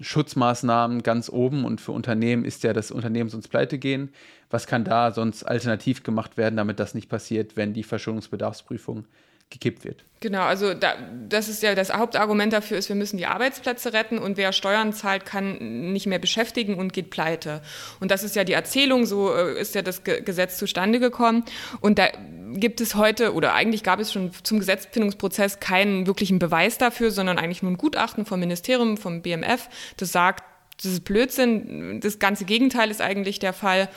[0.00, 4.10] Schutzmaßnahmen ganz oben und für Unternehmen ist ja das Unternehmen sonst pleite gehen.
[4.50, 9.06] Was kann da sonst alternativ gemacht werden, damit das nicht passiert, wenn die Verschuldungsbedarfsprüfung
[9.52, 10.04] gekippt wird.
[10.20, 10.94] Genau, also da,
[11.28, 14.92] das ist ja das Hauptargument dafür ist, wir müssen die Arbeitsplätze retten und wer Steuern
[14.92, 17.60] zahlt, kann nicht mehr beschäftigen und geht pleite.
[18.00, 21.44] Und das ist ja die Erzählung, so äh, ist ja das Gesetz zustande gekommen.
[21.80, 22.08] Und da
[22.54, 27.38] gibt es heute oder eigentlich gab es schon zum Gesetzfindungsprozess keinen wirklichen Beweis dafür, sondern
[27.38, 30.44] eigentlich nur ein Gutachten vom Ministerium, vom BMF, das sagt,
[30.82, 32.00] das ist Blödsinn.
[32.00, 33.88] Das ganze Gegenteil ist eigentlich der Fall.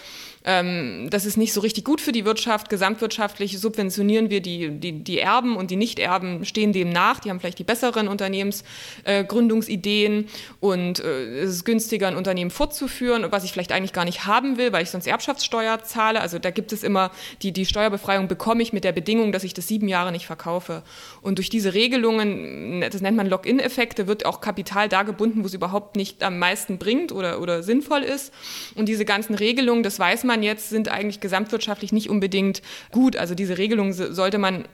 [0.46, 2.70] Ähm, das ist nicht so richtig gut für die Wirtschaft.
[2.70, 7.20] Gesamtwirtschaftlich subventionieren wir die, die, die Erben und die Nichterben stehen dem nach.
[7.20, 10.28] Die haben vielleicht die besseren Unternehmensgründungsideen äh,
[10.60, 14.58] und äh, es ist günstiger, ein Unternehmen fortzuführen, was ich vielleicht eigentlich gar nicht haben
[14.58, 16.22] will, weil ich sonst Erbschaftssteuer zahle.
[16.22, 17.10] Also da gibt es immer
[17.42, 20.84] die, die Steuerbefreiung bekomme ich mit der Bedingung, dass ich das sieben Jahre nicht verkaufe.
[21.22, 25.56] Und durch diese Regelungen, das nennt man Lock-in-Effekte, wird auch Kapital da gebunden, wo es
[25.56, 28.32] überhaupt nicht am meisten bringt oder, oder sinnvoll ist.
[28.76, 32.62] Und diese ganzen Regelungen, das weiß man jetzt, sind eigentlich gesamtwirtschaftlich nicht unbedingt
[32.92, 33.16] gut.
[33.16, 34.66] Also diese Regelung sollte man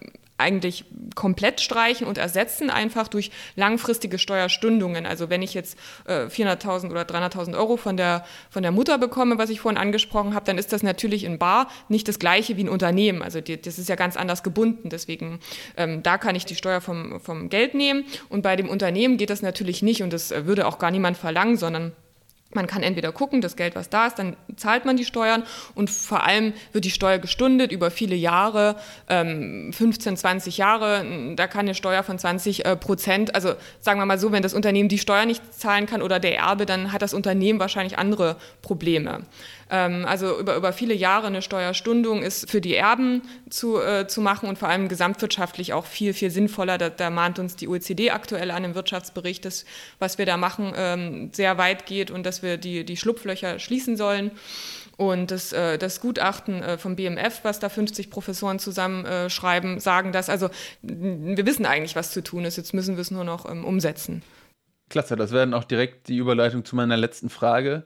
[0.42, 0.86] eigentlich
[1.16, 5.06] komplett streichen und ersetzen einfach durch langfristige Steuerstundungen.
[5.06, 9.38] Also wenn ich jetzt äh, 400.000 oder 300.000 Euro von der, von der Mutter bekomme,
[9.38, 12.64] was ich vorhin angesprochen habe, dann ist das natürlich in Bar nicht das gleiche wie
[12.64, 13.22] ein Unternehmen.
[13.22, 14.90] Also die, das ist ja ganz anders gebunden.
[14.90, 15.40] Deswegen,
[15.78, 19.30] ähm, da kann ich die Steuer vom, vom Geld nehmen und bei dem Unternehmen geht
[19.30, 21.94] das natürlich nicht und das äh, würde auch gar niemand verlangen, sondern
[22.54, 25.44] man kann entweder gucken, das Geld, was da ist, dann zahlt man die Steuern
[25.76, 28.76] und vor allem wird die Steuer gestundet über viele Jahre,
[29.10, 31.06] ähm, 15, 20 Jahre.
[31.36, 34.54] Da kann eine Steuer von 20 äh, Prozent, also sagen wir mal so, wenn das
[34.54, 38.36] Unternehmen die Steuer nicht zahlen kann oder der Erbe, dann hat das Unternehmen wahrscheinlich andere
[38.62, 39.22] Probleme.
[39.72, 44.22] Ähm, also über, über viele Jahre eine Steuerstundung ist für die Erben zu, äh, zu
[44.22, 46.78] machen und vor allem gesamtwirtschaftlich auch viel, viel sinnvoller.
[46.78, 49.66] Da, da mahnt uns die OECD aktuell an im Wirtschaftsbericht, dass
[49.98, 53.98] was wir da machen ähm, sehr weit geht und dass wir die, die Schlupflöcher schließen
[53.98, 54.32] sollen.
[54.98, 60.30] Und das, äh, das Gutachten äh, vom BMF, was da 50 Professoren zusammenschreiben, sagen das.
[60.30, 60.50] Also
[60.82, 62.58] wir wissen eigentlich, was zu tun ist.
[62.58, 64.22] Jetzt müssen wir es nur noch ähm, umsetzen.
[64.90, 67.84] Klasse, das wäre dann auch direkt die Überleitung zu meiner letzten Frage.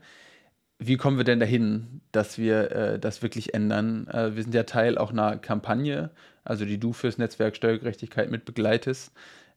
[0.77, 4.07] Wie kommen wir denn dahin, dass wir äh, das wirklich ändern?
[4.07, 6.09] Äh, wir sind ja Teil auch einer Kampagne,
[6.43, 9.13] also die du fürs Netzwerk Steuergerechtigkeit mit begleitest.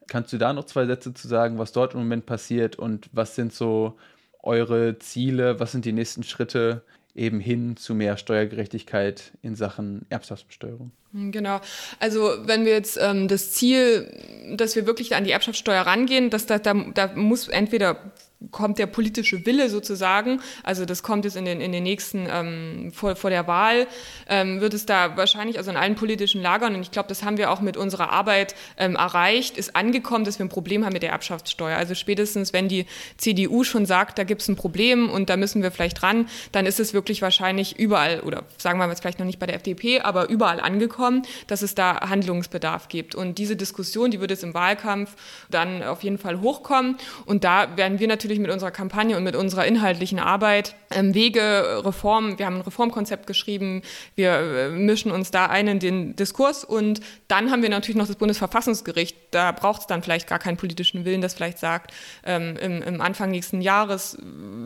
[0.07, 3.35] Kannst du da noch zwei Sätze zu sagen, was dort im Moment passiert und was
[3.35, 3.99] sind so
[4.43, 6.83] eure Ziele, was sind die nächsten Schritte
[7.15, 10.93] eben hin zu mehr Steuergerechtigkeit in Sachen Erbschaftsbesteuerung?
[11.13, 11.61] Genau.
[11.99, 16.47] Also wenn wir jetzt ähm, das Ziel, dass wir wirklich an die Erbschaftssteuer rangehen, dass
[16.47, 18.13] da, da, da muss entweder
[18.53, 22.93] kommt der politische Wille sozusagen, also das kommt jetzt in den, in den nächsten, ähm,
[22.95, 23.89] vor, vor der Wahl,
[24.29, 27.37] ähm, wird es da wahrscheinlich, also in allen politischen Lagern, und ich glaube, das haben
[27.37, 31.03] wir auch mit unserer Arbeit ähm, erreicht, ist angekommen, dass wir ein Problem haben mit
[31.03, 31.77] der Erbschaftssteuer.
[31.77, 32.87] Also spätestens, wenn die
[33.17, 36.65] CDU schon sagt, da gibt es ein Problem und da müssen wir vielleicht ran, dann
[36.65, 39.57] ist es wirklich wahrscheinlich überall, oder sagen wir mal jetzt vielleicht noch nicht bei der
[39.57, 43.17] FDP, aber überall angekommen, dass es da Handlungsbedarf gibt.
[43.17, 45.17] Und diese Diskussion, die wird jetzt im Wahlkampf
[45.51, 46.97] dann auf jeden Fall hochkommen.
[47.27, 51.15] Und da werden wir natürlich natürlich mit unserer Kampagne und mit unserer inhaltlichen Arbeit ähm,
[51.15, 53.81] Wege, Reformen, wir haben ein Reformkonzept geschrieben,
[54.17, 58.07] wir äh, mischen uns da ein in den Diskurs und dann haben wir natürlich noch
[58.07, 61.93] das Bundesverfassungsgericht, da braucht es dann vielleicht gar keinen politischen Willen, das vielleicht sagt,
[62.25, 64.19] ähm, im, im, Anfang nächsten Jahres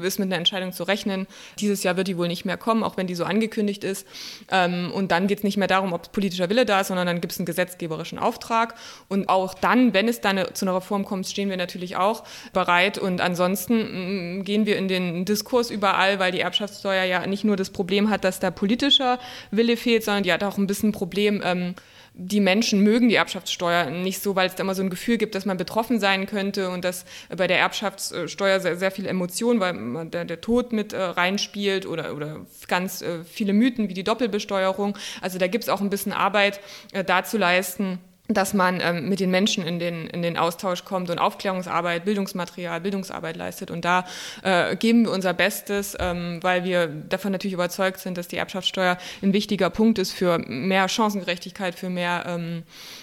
[0.03, 1.29] ist mit einer Entscheidung zu rechnen.
[1.61, 4.07] Dieses Jahr wird die wohl nicht mehr kommen, auch wenn die so angekündigt ist.
[4.51, 7.21] Ähm, und dann geht es nicht mehr darum, ob politischer Wille da ist, sondern dann
[7.21, 8.75] gibt es einen gesetzgeberischen Auftrag.
[9.09, 12.99] Und auch dann, wenn es dann zu einer Reform kommt, stehen wir natürlich auch bereit.
[12.99, 17.45] Und ansonsten ansonsten mm, gehen wir in den Diskurs überall, weil die Erbschaftssteuer ja nicht
[17.45, 19.19] nur das Problem hat, dass da politischer
[19.51, 21.75] Wille fehlt, sondern die hat auch ein bisschen ein Problem, ähm,
[22.15, 25.35] die Menschen mögen die Erbschaftssteuer nicht so, weil es da immer so ein Gefühl gibt,
[25.35, 30.11] dass man betroffen sein könnte und dass bei der Erbschaftssteuer sehr, sehr viel Emotion, weil
[30.11, 34.99] der, der Tod mit äh, reinspielt oder, oder ganz äh, viele Mythen wie die Doppelbesteuerung.
[35.23, 36.61] Also da gibt es auch ein bisschen Arbeit
[36.93, 37.99] äh, da zu leisten
[38.35, 42.81] dass man ähm, mit den Menschen in den, in den Austausch kommt und Aufklärungsarbeit, Bildungsmaterial,
[42.81, 43.71] Bildungsarbeit leistet.
[43.71, 44.05] Und da
[44.43, 48.99] äh, geben wir unser Bestes, ähm, weil wir davon natürlich überzeugt sind, dass die Erbschaftssteuer
[49.23, 52.63] ein wichtiger Punkt ist für mehr Chancengerechtigkeit, für mehr, ähm,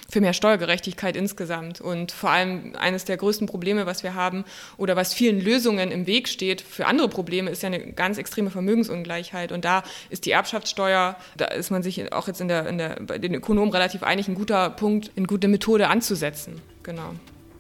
[0.10, 1.82] für mehr Steuergerechtigkeit insgesamt.
[1.82, 4.44] Und vor allem eines der größten Probleme, was wir haben
[4.78, 8.50] oder was vielen Lösungen im Weg steht für andere Probleme, ist ja eine ganz extreme
[8.50, 9.52] Vermögensungleichheit.
[9.52, 12.98] Und da ist die Erbschaftssteuer, da ist man sich auch jetzt in der, in der,
[13.06, 16.62] bei den Ökonomen relativ einig, ein guter Punkt, eine gute Methode anzusetzen.
[16.84, 17.14] Genau.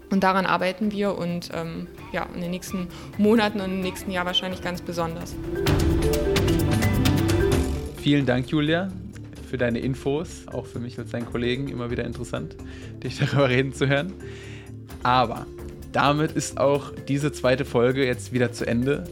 [0.10, 2.88] Und daran arbeiten wir und ähm, ja, in den nächsten
[3.18, 5.36] Monaten und im nächsten Jahr wahrscheinlich ganz besonders.
[8.02, 8.89] Vielen Dank, Julia,
[9.50, 10.47] für deine Infos.
[10.47, 12.56] Auch für mich als deinen Kollegen immer wieder interessant,
[13.04, 14.14] dich darüber reden zu hören.
[15.04, 15.45] Aber
[15.91, 19.04] damit ist auch diese zweite Folge jetzt wieder zu Ende.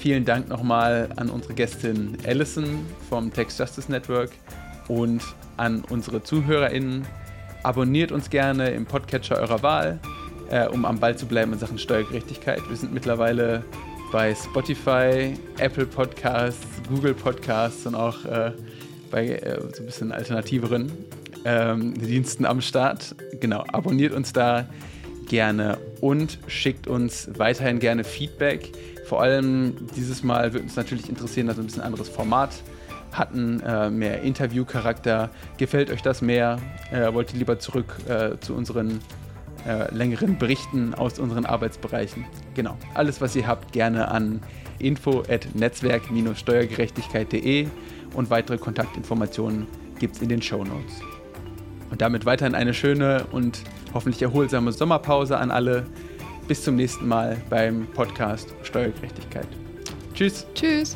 [0.00, 4.30] Vielen Dank nochmal an unsere Gästin Allison vom Text Justice Network
[4.88, 5.22] und
[5.56, 7.06] an unsere ZuhörerInnen
[7.66, 9.98] Abonniert uns gerne im Podcatcher eurer Wahl,
[10.50, 12.60] äh, um am Ball zu bleiben in Sachen Steuergerechtigkeit.
[12.68, 13.64] Wir sind mittlerweile
[14.12, 18.52] bei Spotify, Apple Podcasts, Google Podcasts und auch äh,
[19.10, 20.92] bei äh, so ein bisschen alternativeren
[21.44, 23.14] ähm, Diensten am Start.
[23.40, 24.68] Genau, abonniert uns da
[25.28, 28.72] gerne und schickt uns weiterhin gerne Feedback.
[29.06, 32.50] Vor allem dieses Mal würde uns natürlich interessieren, dass wir ein bisschen anderes Format
[33.12, 35.30] hatten, äh, mehr Interviewcharakter.
[35.58, 36.58] Gefällt euch das mehr?
[36.90, 39.00] Äh, wollt ihr lieber zurück äh, zu unseren
[39.66, 42.24] äh, längeren Berichten aus unseren Arbeitsbereichen?
[42.54, 42.76] Genau.
[42.94, 44.40] Alles, was ihr habt, gerne an
[44.78, 47.66] info@netzwerk-steuergerechtigkeit.de
[48.16, 49.66] und weitere Kontaktinformationen
[49.98, 51.00] gibt es in den Show Notes.
[51.90, 53.62] Und damit weiterhin eine schöne und
[53.94, 55.86] hoffentlich erholsame Sommerpause an alle.
[56.48, 59.48] Bis zum nächsten Mal beim Podcast Steuergerechtigkeit.
[60.14, 60.46] Tschüss.
[60.54, 60.94] Tschüss.